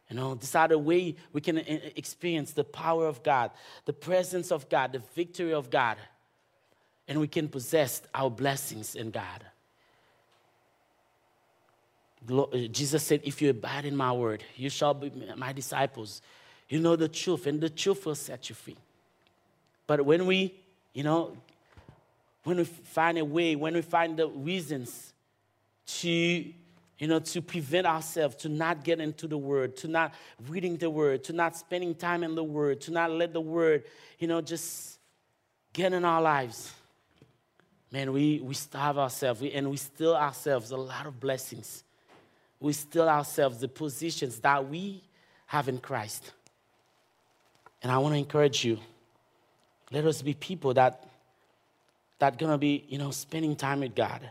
You 0.08 0.16
know, 0.16 0.36
this 0.36 0.54
are 0.54 0.68
the 0.68 0.78
way 0.78 1.16
we 1.34 1.42
can 1.42 1.58
eh, 1.58 1.64
eh, 1.66 1.90
experience 1.96 2.52
the 2.52 2.64
power 2.64 3.06
of 3.06 3.22
God, 3.22 3.50
the 3.84 3.92
presence 3.92 4.50
of 4.50 4.70
God, 4.70 4.92
the 4.92 5.02
victory 5.14 5.52
of 5.52 5.68
God, 5.68 5.98
and 7.08 7.20
we 7.20 7.28
can 7.28 7.46
possess 7.46 8.00
our 8.14 8.30
blessings 8.30 8.94
in 8.94 9.10
God. 9.10 9.44
Uh, 12.30 12.46
Jesus 12.70 13.02
said, 13.02 13.20
If 13.24 13.42
you 13.42 13.50
abide 13.50 13.84
in 13.84 13.96
my 13.96 14.12
word, 14.12 14.44
you 14.56 14.70
shall 14.70 14.94
be 14.94 15.12
my 15.36 15.52
disciples. 15.52 16.22
You 16.68 16.80
know 16.80 16.96
the 16.96 17.08
truth, 17.08 17.46
and 17.46 17.60
the 17.60 17.70
truth 17.70 18.06
will 18.06 18.14
set 18.14 18.48
you 18.48 18.54
free. 18.54 18.76
But 19.86 20.04
when 20.04 20.26
we, 20.26 20.54
you 20.92 21.02
know, 21.02 21.36
when 22.44 22.56
we 22.56 22.64
find 22.64 23.18
a 23.18 23.24
way, 23.24 23.56
when 23.56 23.74
we 23.74 23.82
find 23.82 24.16
the 24.16 24.28
reasons 24.28 25.12
to 25.86 26.44
you 26.98 27.08
know, 27.08 27.18
to 27.18 27.42
prevent 27.42 27.86
ourselves 27.86 28.36
to 28.36 28.48
not 28.48 28.84
get 28.84 29.00
into 29.00 29.26
the 29.26 29.36
word, 29.36 29.76
to 29.76 29.88
not 29.88 30.14
reading 30.48 30.76
the 30.76 30.88
word, 30.88 31.24
to 31.24 31.32
not 31.32 31.56
spending 31.56 31.94
time 31.94 32.22
in 32.22 32.34
the 32.34 32.44
word, 32.44 32.80
to 32.82 32.92
not 32.92 33.10
let 33.10 33.32
the 33.32 33.40
word, 33.40 33.84
you 34.18 34.28
know, 34.28 34.40
just 34.40 34.98
get 35.72 35.92
in 35.92 36.04
our 36.04 36.22
lives. 36.22 36.72
Man, 37.90 38.12
we, 38.12 38.40
we 38.40 38.54
starve 38.54 38.98
ourselves 38.98 39.40
we, 39.40 39.52
and 39.52 39.70
we 39.70 39.76
steal 39.76 40.14
ourselves 40.14 40.70
a 40.70 40.76
lot 40.76 41.06
of 41.06 41.20
blessings. 41.20 41.83
We 42.60 42.72
steal 42.72 43.08
ourselves 43.08 43.58
the 43.58 43.68
positions 43.68 44.40
that 44.40 44.68
we 44.68 45.02
have 45.46 45.68
in 45.68 45.78
Christ. 45.78 46.32
And 47.82 47.92
I 47.92 47.98
want 47.98 48.14
to 48.14 48.18
encourage 48.18 48.64
you. 48.64 48.78
Let 49.90 50.04
us 50.06 50.22
be 50.22 50.34
people 50.34 50.74
that 50.74 51.06
that 52.18 52.38
gonna 52.38 52.56
be, 52.56 52.84
you 52.88 52.96
know, 52.96 53.10
spending 53.10 53.54
time 53.54 53.80
with 53.80 53.94
God 53.94 54.30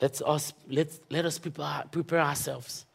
Let's 0.00 0.22
us, 0.22 0.52
let's, 0.68 1.00
let 1.10 1.24
us 1.24 1.38
prepare, 1.38 1.84
prepare 1.90 2.20
ourselves. 2.20 2.86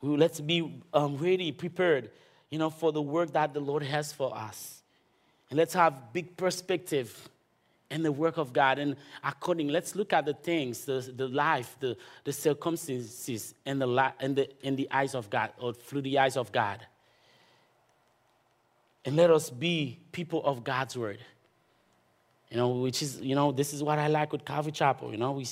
Let's 0.00 0.40
be 0.40 0.82
um, 0.92 1.16
ready, 1.16 1.52
prepared, 1.52 2.10
you 2.50 2.58
know, 2.58 2.70
for 2.70 2.92
the 2.92 3.02
work 3.02 3.32
that 3.32 3.54
the 3.54 3.60
Lord 3.60 3.82
has 3.82 4.12
for 4.12 4.36
us. 4.36 4.82
And 5.50 5.58
let's 5.58 5.74
have 5.74 6.12
big 6.12 6.36
perspective 6.36 7.28
in 7.92 8.02
the 8.02 8.10
work 8.10 8.38
of 8.38 8.52
God. 8.52 8.78
And 8.78 8.96
according, 9.22 9.68
let's 9.68 9.94
look 9.94 10.12
at 10.12 10.24
the 10.24 10.34
things, 10.34 10.84
the, 10.84 11.00
the 11.14 11.28
life, 11.28 11.76
the, 11.78 11.96
the 12.24 12.32
circumstances 12.32 13.54
in 13.64 13.78
the, 13.78 14.12
in, 14.20 14.34
the, 14.34 14.66
in 14.66 14.76
the 14.76 14.88
eyes 14.90 15.14
of 15.14 15.30
God 15.30 15.50
or 15.58 15.72
through 15.72 16.02
the 16.02 16.18
eyes 16.18 16.36
of 16.36 16.50
God. 16.50 16.84
And 19.04 19.16
let 19.16 19.30
us 19.30 19.50
be 19.50 19.98
people 20.12 20.42
of 20.44 20.64
God's 20.64 20.96
word. 20.96 21.18
You 22.50 22.56
know, 22.56 22.68
which 22.68 23.02
is, 23.02 23.20
you 23.20 23.34
know, 23.34 23.52
this 23.52 23.72
is 23.72 23.82
what 23.82 23.98
I 23.98 24.08
like 24.08 24.32
with 24.32 24.44
Calvary 24.44 24.72
Chapel. 24.72 25.10
You 25.10 25.18
know, 25.18 25.32
we, 25.32 25.46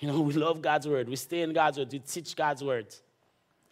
you 0.00 0.08
know, 0.08 0.20
we 0.28 0.32
love 0.32 0.62
God's 0.62 0.88
word. 0.88 1.08
We 1.08 1.16
stay 1.16 1.42
in 1.42 1.52
God's 1.52 1.78
word. 1.78 1.92
We 1.92 1.98
teach 2.00 2.34
God's 2.34 2.62
word. 2.62 2.86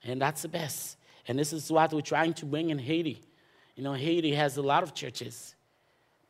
And 0.05 0.21
that's 0.21 0.43
the 0.43 0.49
best. 0.49 0.97
And 1.29 1.39
this 1.39 1.53
is 1.53 1.71
what 1.71 1.93
we're 1.93 2.01
trying 2.01 2.35
to 2.35 2.47
bring 2.47 2.71
in 2.71 2.79
Haiti. 2.79 3.23
You 3.77 3.85
know, 3.85 3.93
Haiti 3.93 4.35
has 4.35 4.57
a 4.57 4.63
lot 4.63 4.83
of 4.83 4.95
churches, 4.95 5.55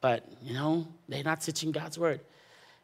but, 0.00 0.26
you 0.42 0.54
know, 0.54 0.86
they're 1.08 1.24
not 1.24 1.40
teaching 1.40 1.72
God's 1.72 1.98
word. 1.98 2.20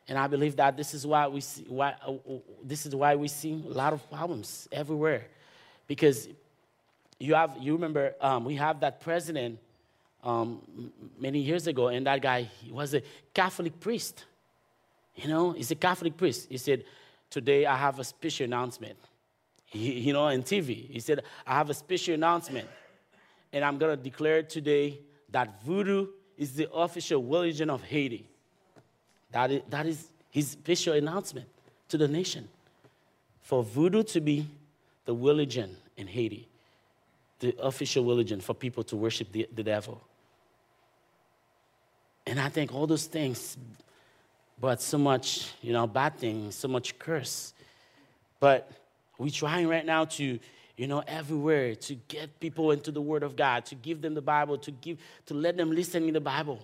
And 0.09 0.18
I 0.18 0.26
believe 0.26 0.57
that 0.57 0.76
this 0.76 0.94
is 0.94 1.07
why 1.07 1.26
we 1.26 1.40
see, 1.40 1.64
why, 1.68 1.94
uh, 2.07 2.12
uh 2.12 2.38
this 2.62 2.87
is 2.87 2.94
why 2.94 3.16
we 3.16 3.29
see 3.29 3.52
a 3.52 3.72
lot 3.72 3.92
of 3.92 4.09
problems 4.11 4.68
everywhere. 4.70 5.26
Because 5.87 6.29
you 7.18 7.35
have, 7.35 7.57
you 7.61 7.72
remember, 7.72 8.14
um, 8.20 8.44
we 8.44 8.55
have 8.57 8.81
that 8.81 9.00
president 9.00 9.59
um, 10.22 10.92
many 11.18 11.38
years 11.38 11.66
ago, 11.66 11.88
and 11.88 12.07
that 12.07 12.20
guy 12.20 12.42
he 12.42 12.70
was 12.70 12.94
a 12.94 13.02
Catholic 13.33 13.79
priest. 13.81 14.24
You 15.14 15.29
know, 15.29 15.52
he's 15.52 15.70
a 15.70 15.76
Catholic 15.76 16.16
priest. 16.16 16.48
He 16.50 16.59
said, 16.59 16.85
Today 17.31 17.66
I 17.66 17.76
have 17.76 17.98
a 17.98 18.05
special 18.05 18.44
announcement. 18.44 18.96
He, 19.66 19.92
you 20.00 20.12
know, 20.12 20.24
on 20.24 20.42
TV, 20.42 20.90
he 20.90 21.00
said, 21.00 21.22
I 21.46 21.55
have 21.55 21.70
a 21.70 21.74
special 21.74 22.14
announcement. 22.14 22.68
And 23.52 23.64
I'm 23.64 23.79
going 23.79 23.96
to 23.96 24.02
declare 24.02 24.42
today 24.42 25.00
that 25.31 25.62
voodoo 25.62 26.09
is 26.37 26.55
the 26.55 26.70
official 26.72 27.22
religion 27.22 27.70
of 27.70 27.83
Haiti. 27.83 28.27
That 29.33 29.51
is, 29.51 29.62
that 29.70 29.87
is 29.87 30.09
his 30.31 30.55
official 30.55 30.94
announcement 30.94 31.49
to 31.88 31.99
the 31.99 32.09
nation. 32.09 32.49
For 33.42 33.62
voodoo 33.62 34.03
to 34.05 34.20
be 34.20 34.46
the 35.05 35.14
religion 35.14 35.77
in 35.96 36.07
Haiti, 36.07 36.49
the 37.38 37.57
official 37.61 38.05
religion 38.05 38.40
for 38.40 38.55
people 38.55 38.83
to 38.85 38.96
worship 38.96 39.33
the, 39.33 39.49
the 39.55 39.62
devil. 39.62 40.01
And 42.27 42.40
I 42.40 42.49
think 42.49 42.75
all 42.75 42.87
those 42.87 43.07
things 43.07 43.57
but 44.61 44.81
so 44.81 44.99
much, 44.99 45.53
you 45.61 45.72
know, 45.72 45.87
bad 45.87 46.16
things, 46.16 46.55
so 46.55 46.68
much 46.68 46.99
curse. 46.99 47.53
But 48.40 48.70
we're 49.18 49.31
trying 49.31 49.68
right 49.68 49.85
now 49.85 50.07
to, 50.07 50.38
you 50.76 50.86
know, 50.86 51.02
everywhere 51.06 51.74
to 51.74 51.94
get 51.94 52.38
people 52.38 52.70
into 52.70 52.90
the 52.90 53.00
Word 53.00 53.22
of 53.22 53.34
God, 53.34 53.64
to 53.66 53.74
give 53.74 54.02
them 54.02 54.14
the 54.14 54.22
Bible, 54.22 54.58
to 54.58 54.70
give, 54.70 54.98
to 55.26 55.34
let 55.34 55.56
them 55.56 55.70
listen 55.70 56.04
in 56.04 56.12
the 56.12 56.20
Bible. 56.20 56.60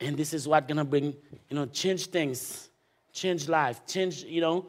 And 0.00 0.16
this 0.16 0.34
is 0.34 0.46
what's 0.46 0.66
gonna 0.66 0.84
bring, 0.84 1.14
you 1.48 1.56
know, 1.56 1.66
change 1.66 2.06
things, 2.08 2.68
change 3.12 3.48
life, 3.48 3.80
change, 3.86 4.24
you 4.24 4.42
know, 4.42 4.66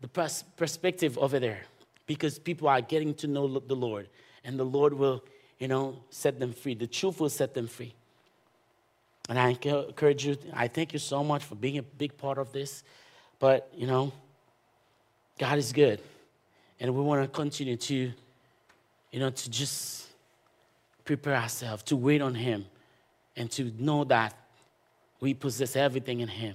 the 0.00 0.08
pers- 0.08 0.44
perspective 0.56 1.18
over 1.18 1.38
there. 1.38 1.60
Because 2.06 2.38
people 2.38 2.68
are 2.68 2.80
getting 2.80 3.14
to 3.14 3.26
know 3.26 3.58
the 3.58 3.76
Lord, 3.76 4.08
and 4.42 4.58
the 4.58 4.64
Lord 4.64 4.94
will, 4.94 5.22
you 5.58 5.68
know, 5.68 6.02
set 6.08 6.40
them 6.40 6.52
free. 6.52 6.74
The 6.74 6.86
truth 6.86 7.20
will 7.20 7.28
set 7.28 7.54
them 7.54 7.68
free. 7.68 7.94
And 9.28 9.38
I 9.38 9.50
encourage 9.50 10.26
you, 10.26 10.36
I 10.52 10.66
thank 10.66 10.92
you 10.92 10.98
so 10.98 11.22
much 11.22 11.44
for 11.44 11.54
being 11.54 11.78
a 11.78 11.82
big 11.82 12.16
part 12.16 12.38
of 12.38 12.52
this. 12.52 12.82
But, 13.38 13.70
you 13.76 13.86
know, 13.86 14.12
God 15.38 15.58
is 15.58 15.72
good. 15.72 16.00
And 16.80 16.94
we 16.94 17.02
want 17.02 17.22
to 17.22 17.28
continue 17.28 17.76
to, 17.76 18.12
you 19.12 19.20
know, 19.20 19.30
to 19.30 19.50
just 19.50 20.06
prepare 21.04 21.36
ourselves, 21.36 21.82
to 21.84 21.96
wait 21.96 22.22
on 22.22 22.34
Him, 22.34 22.64
and 23.36 23.50
to 23.52 23.72
know 23.78 24.04
that 24.04 24.34
we 25.20 25.34
possess 25.34 25.76
everything 25.76 26.20
in 26.20 26.28
Him. 26.28 26.54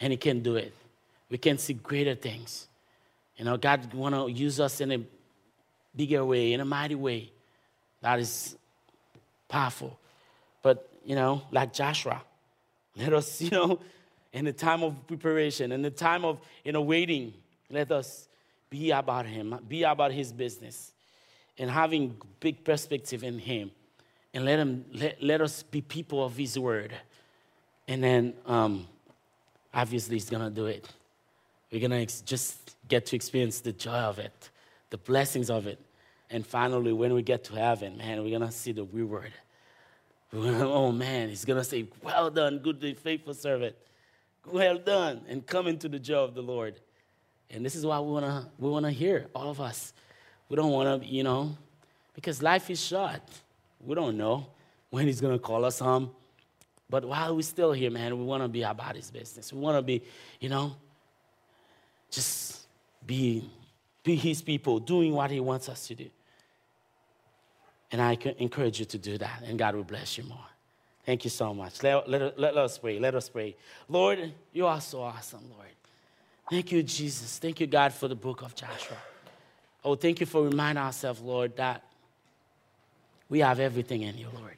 And 0.00 0.12
He 0.12 0.16
can 0.16 0.42
do 0.42 0.56
it. 0.56 0.74
We 1.30 1.38
can 1.38 1.58
see 1.58 1.74
greater 1.74 2.14
things. 2.14 2.66
You 3.36 3.44
know, 3.44 3.56
God 3.56 3.92
want 3.94 4.14
to 4.14 4.30
use 4.30 4.58
us 4.60 4.80
in 4.80 4.92
a 4.92 5.00
bigger 5.94 6.24
way, 6.24 6.52
in 6.52 6.60
a 6.60 6.64
mighty 6.64 6.94
way. 6.94 7.30
That 8.00 8.18
is 8.18 8.56
powerful. 9.48 9.98
But 10.62 10.88
you 11.04 11.14
know, 11.14 11.42
like 11.50 11.72
Joshua. 11.72 12.22
Let 12.96 13.12
us, 13.12 13.42
you 13.42 13.50
know, 13.50 13.78
in 14.32 14.46
the 14.46 14.52
time 14.52 14.82
of 14.82 15.06
preparation, 15.06 15.70
in 15.70 15.82
the 15.82 15.90
time 15.90 16.24
of 16.24 16.40
you 16.64 16.72
know 16.72 16.82
waiting, 16.82 17.34
let 17.70 17.90
us 17.92 18.25
be 18.70 18.90
about 18.90 19.26
Him, 19.26 19.58
be 19.68 19.82
about 19.82 20.12
His 20.12 20.32
business, 20.32 20.92
and 21.58 21.70
having 21.70 22.16
big 22.40 22.64
perspective 22.64 23.22
in 23.22 23.38
Him, 23.38 23.70
and 24.34 24.44
let 24.44 24.58
Him 24.58 24.84
let, 24.92 25.22
let 25.22 25.40
us 25.40 25.62
be 25.62 25.80
people 25.80 26.24
of 26.24 26.36
His 26.36 26.58
Word, 26.58 26.94
and 27.88 28.02
then 28.02 28.34
um, 28.46 28.86
obviously 29.72 30.16
He's 30.16 30.30
gonna 30.30 30.50
do 30.50 30.66
it. 30.66 30.88
We're 31.70 31.80
gonna 31.80 32.00
ex- 32.00 32.20
just 32.20 32.76
get 32.88 33.06
to 33.06 33.16
experience 33.16 33.60
the 33.60 33.72
joy 33.72 33.90
of 33.90 34.18
it, 34.18 34.50
the 34.90 34.98
blessings 34.98 35.50
of 35.50 35.66
it, 35.66 35.80
and 36.30 36.46
finally, 36.46 36.92
when 36.92 37.14
we 37.14 37.22
get 37.22 37.44
to 37.44 37.54
heaven, 37.54 37.96
man, 37.98 38.22
we're 38.22 38.38
gonna 38.38 38.52
see 38.52 38.72
the 38.72 38.84
reward. 38.84 39.32
oh 40.32 40.92
man, 40.92 41.28
He's 41.28 41.44
gonna 41.44 41.64
say, 41.64 41.86
"Well 42.02 42.30
done, 42.30 42.58
good 42.58 42.82
and 42.82 42.98
faithful 42.98 43.34
servant." 43.34 43.76
well 44.52 44.78
done, 44.78 45.22
and 45.28 45.46
come 45.46 45.66
into 45.66 45.88
the 45.88 45.98
joy 45.98 46.20
of 46.20 46.34
the 46.34 46.42
Lord. 46.42 46.80
And 47.50 47.64
this 47.64 47.74
is 47.74 47.86
why 47.86 47.98
we 48.00 48.10
wanna 48.10 48.48
we 48.58 48.68
wanna 48.68 48.90
hear 48.90 49.26
all 49.34 49.50
of 49.50 49.60
us. 49.60 49.92
We 50.48 50.56
don't 50.56 50.72
wanna, 50.72 51.00
you 51.04 51.22
know, 51.22 51.56
because 52.14 52.42
life 52.42 52.70
is 52.70 52.82
short. 52.82 53.22
We 53.80 53.94
don't 53.94 54.16
know 54.16 54.46
when 54.90 55.06
He's 55.06 55.20
gonna 55.20 55.38
call 55.38 55.64
us 55.64 55.78
home. 55.78 56.10
But 56.88 57.04
while 57.04 57.34
we're 57.34 57.42
still 57.42 57.72
here, 57.72 57.90
man, 57.90 58.16
we 58.18 58.24
wanna 58.24 58.48
be 58.48 58.62
about 58.62 58.96
His 58.96 59.10
business. 59.10 59.52
We 59.52 59.60
wanna 59.60 59.82
be, 59.82 60.02
you 60.40 60.48
know, 60.48 60.76
just 62.10 62.66
be 63.06 63.48
be 64.02 64.14
His 64.14 64.40
people, 64.40 64.78
doing 64.78 65.12
what 65.12 65.30
He 65.30 65.40
wants 65.40 65.68
us 65.68 65.88
to 65.88 65.94
do. 65.94 66.08
And 67.92 68.00
I 68.00 68.16
encourage 68.38 68.80
you 68.80 68.86
to 68.86 68.98
do 68.98 69.18
that, 69.18 69.42
and 69.44 69.58
God 69.58 69.74
will 69.74 69.84
bless 69.84 70.18
you 70.18 70.24
more. 70.24 70.38
Thank 71.04 71.24
you 71.24 71.30
so 71.30 71.54
much. 71.54 71.82
Let, 71.84 72.08
let, 72.10 72.38
let 72.38 72.56
us 72.56 72.78
pray. 72.78 72.98
Let 72.98 73.14
us 73.14 73.28
pray. 73.28 73.54
Lord, 73.88 74.32
you 74.52 74.66
are 74.66 74.80
so 74.80 75.02
awesome, 75.02 75.44
Lord. 75.56 75.68
Thank 76.48 76.70
you, 76.70 76.82
Jesus. 76.82 77.38
Thank 77.38 77.60
you, 77.60 77.66
God, 77.66 77.92
for 77.92 78.06
the 78.06 78.14
book 78.14 78.42
of 78.42 78.54
Joshua. 78.54 78.96
Oh, 79.84 79.94
thank 79.94 80.20
you 80.20 80.26
for 80.26 80.44
reminding 80.44 80.82
ourselves, 80.82 81.20
Lord, 81.20 81.56
that 81.56 81.82
we 83.28 83.40
have 83.40 83.58
everything 83.58 84.02
in 84.02 84.16
you, 84.16 84.28
Lord. 84.34 84.56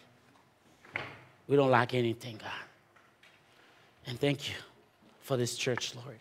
We 1.46 1.56
don't 1.56 1.70
lack 1.70 1.94
anything, 1.94 2.36
God. 2.36 2.50
And 4.06 4.20
thank 4.20 4.48
you 4.48 4.54
for 5.20 5.36
this 5.36 5.56
church, 5.56 5.94
Lord. 5.94 6.18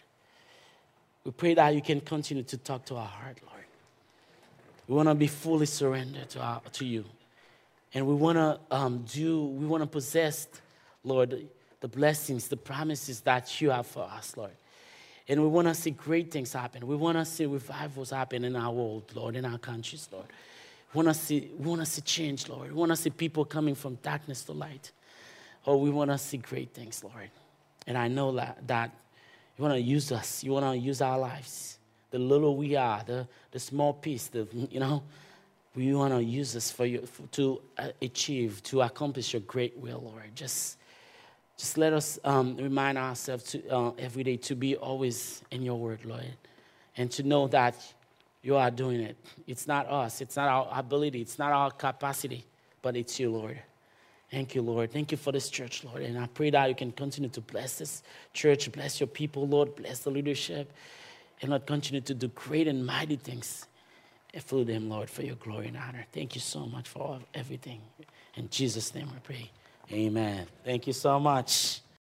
We 1.25 1.31
pray 1.31 1.53
that 1.55 1.75
you 1.75 1.81
can 1.81 1.99
continue 1.99 2.43
to 2.43 2.57
talk 2.57 2.85
to 2.85 2.95
our 2.95 3.05
heart, 3.05 3.37
Lord. 3.45 3.65
We 4.87 4.95
want 4.95 5.09
to 5.09 5.15
be 5.15 5.27
fully 5.27 5.65
surrendered 5.65 6.29
to, 6.29 6.41
our, 6.41 6.61
to 6.73 6.85
you. 6.85 7.03
And 7.93 8.07
we 8.07 8.15
want 8.15 8.37
to 8.37 8.59
um, 8.71 9.03
do, 9.11 9.45
we 9.45 9.65
want 9.65 9.83
to 9.83 9.87
possess, 9.87 10.47
Lord, 11.03 11.47
the 11.81 11.87
blessings, 11.87 12.47
the 12.47 12.55
promises 12.55 13.19
that 13.21 13.59
you 13.59 13.71
have 13.71 13.87
for 13.87 14.03
us, 14.03 14.37
Lord. 14.37 14.51
And 15.29 15.41
we 15.41 15.47
want 15.47 15.67
to 15.67 15.73
see 15.73 15.91
great 15.91 16.31
things 16.31 16.53
happen. 16.53 16.87
We 16.87 16.95
want 16.95 17.17
to 17.17 17.25
see 17.25 17.45
revivals 17.45 18.11
happen 18.11 18.45
in 18.45 18.55
our 18.55 18.71
world, 18.71 19.11
Lord, 19.13 19.35
in 19.35 19.43
our 19.43 19.57
countries, 19.57 20.07
Lord. 20.11 20.27
We 20.93 21.03
want 21.03 21.09
to 21.09 21.13
see, 21.13 21.51
we 21.57 21.67
want 21.67 21.81
to 21.81 21.85
see 21.85 22.01
change, 22.01 22.47
Lord. 22.47 22.69
We 22.69 22.75
want 22.75 22.91
to 22.91 22.95
see 22.95 23.09
people 23.09 23.43
coming 23.43 23.75
from 23.75 23.95
darkness 23.95 24.43
to 24.43 24.53
light. 24.53 24.91
Oh, 25.65 25.77
we 25.77 25.89
want 25.89 26.11
to 26.11 26.17
see 26.17 26.37
great 26.37 26.73
things, 26.73 27.03
Lord. 27.03 27.29
And 27.87 27.97
I 27.97 28.07
know 28.07 28.31
that, 28.33 28.65
that 28.67 28.91
you 29.57 29.63
want 29.63 29.75
to 29.75 29.81
use 29.81 30.11
us. 30.13 30.43
You 30.43 30.53
want 30.53 30.65
to 30.65 30.77
use 30.77 31.01
our 31.01 31.19
lives. 31.19 31.79
The 32.11 32.19
little 32.19 32.55
we 32.55 32.77
are, 32.77 33.03
the, 33.05 33.27
the 33.51 33.59
small 33.59 33.93
piece, 33.93 34.27
the, 34.27 34.47
you 34.53 34.79
know, 34.79 35.03
we 35.75 35.93
want 35.93 36.13
to 36.13 36.23
use 36.23 36.53
this 36.53 36.71
for 36.71 36.85
you 36.85 37.05
for, 37.05 37.27
to 37.33 37.61
uh, 37.77 37.89
achieve, 38.01 38.63
to 38.63 38.81
accomplish 38.81 39.33
your 39.33 39.41
great 39.41 39.77
will, 39.77 40.01
Lord. 40.03 40.35
Just, 40.35 40.77
just 41.57 41.77
let 41.77 41.91
us 41.91 42.19
um, 42.23 42.55
remind 42.57 42.97
ourselves 42.97 43.43
to, 43.51 43.67
uh, 43.69 43.91
every 43.97 44.23
day 44.23 44.37
to 44.37 44.55
be 44.55 44.75
always 44.75 45.41
in 45.51 45.63
your 45.63 45.79
word, 45.79 46.05
Lord, 46.05 46.25
and 46.95 47.09
to 47.11 47.23
know 47.23 47.47
that 47.47 47.75
you 48.43 48.55
are 48.55 48.69
doing 48.69 49.01
it. 49.01 49.17
It's 49.47 49.67
not 49.67 49.89
us, 49.89 50.21
it's 50.21 50.35
not 50.35 50.47
our 50.47 50.79
ability, 50.79 51.21
it's 51.21 51.39
not 51.39 51.51
our 51.51 51.71
capacity, 51.71 52.45
but 52.81 52.95
it's 52.95 53.19
you, 53.19 53.31
Lord. 53.31 53.59
Thank 54.29 54.55
you, 54.55 54.61
Lord. 54.61 54.91
Thank 54.91 55.11
you 55.11 55.17
for 55.17 55.31
this 55.31 55.49
church, 55.49 55.83
Lord. 55.83 56.03
And 56.03 56.19
I 56.19 56.27
pray 56.27 56.49
that 56.49 56.67
you 56.67 56.75
can 56.75 56.91
continue 56.91 57.29
to 57.29 57.41
bless 57.41 57.79
this 57.79 58.03
church, 58.33 58.71
bless 58.71 58.99
your 58.99 59.07
people, 59.07 59.47
Lord, 59.47 59.75
bless 59.75 59.99
the 59.99 60.11
leadership, 60.11 60.71
and 61.41 61.49
Lord, 61.49 61.65
continue 61.65 62.01
to 62.01 62.13
do 62.13 62.27
great 62.29 62.67
and 62.67 62.85
mighty 62.85 63.15
things 63.15 63.67
through 64.39 64.65
them, 64.65 64.89
Lord, 64.89 65.09
for 65.09 65.23
your 65.23 65.35
glory 65.35 65.69
and 65.69 65.77
honor. 65.77 66.05
Thank 66.11 66.35
you 66.35 66.41
so 66.41 66.65
much 66.67 66.87
for 66.87 67.19
everything. 67.33 67.81
In 68.35 68.49
Jesus' 68.49 68.93
name 68.93 69.07
we 69.11 69.19
pray. 69.23 69.49
Amen. 69.91 70.47
Thank 70.65 70.87
you 70.87 70.93
so 70.93 71.19
much. 71.19 71.81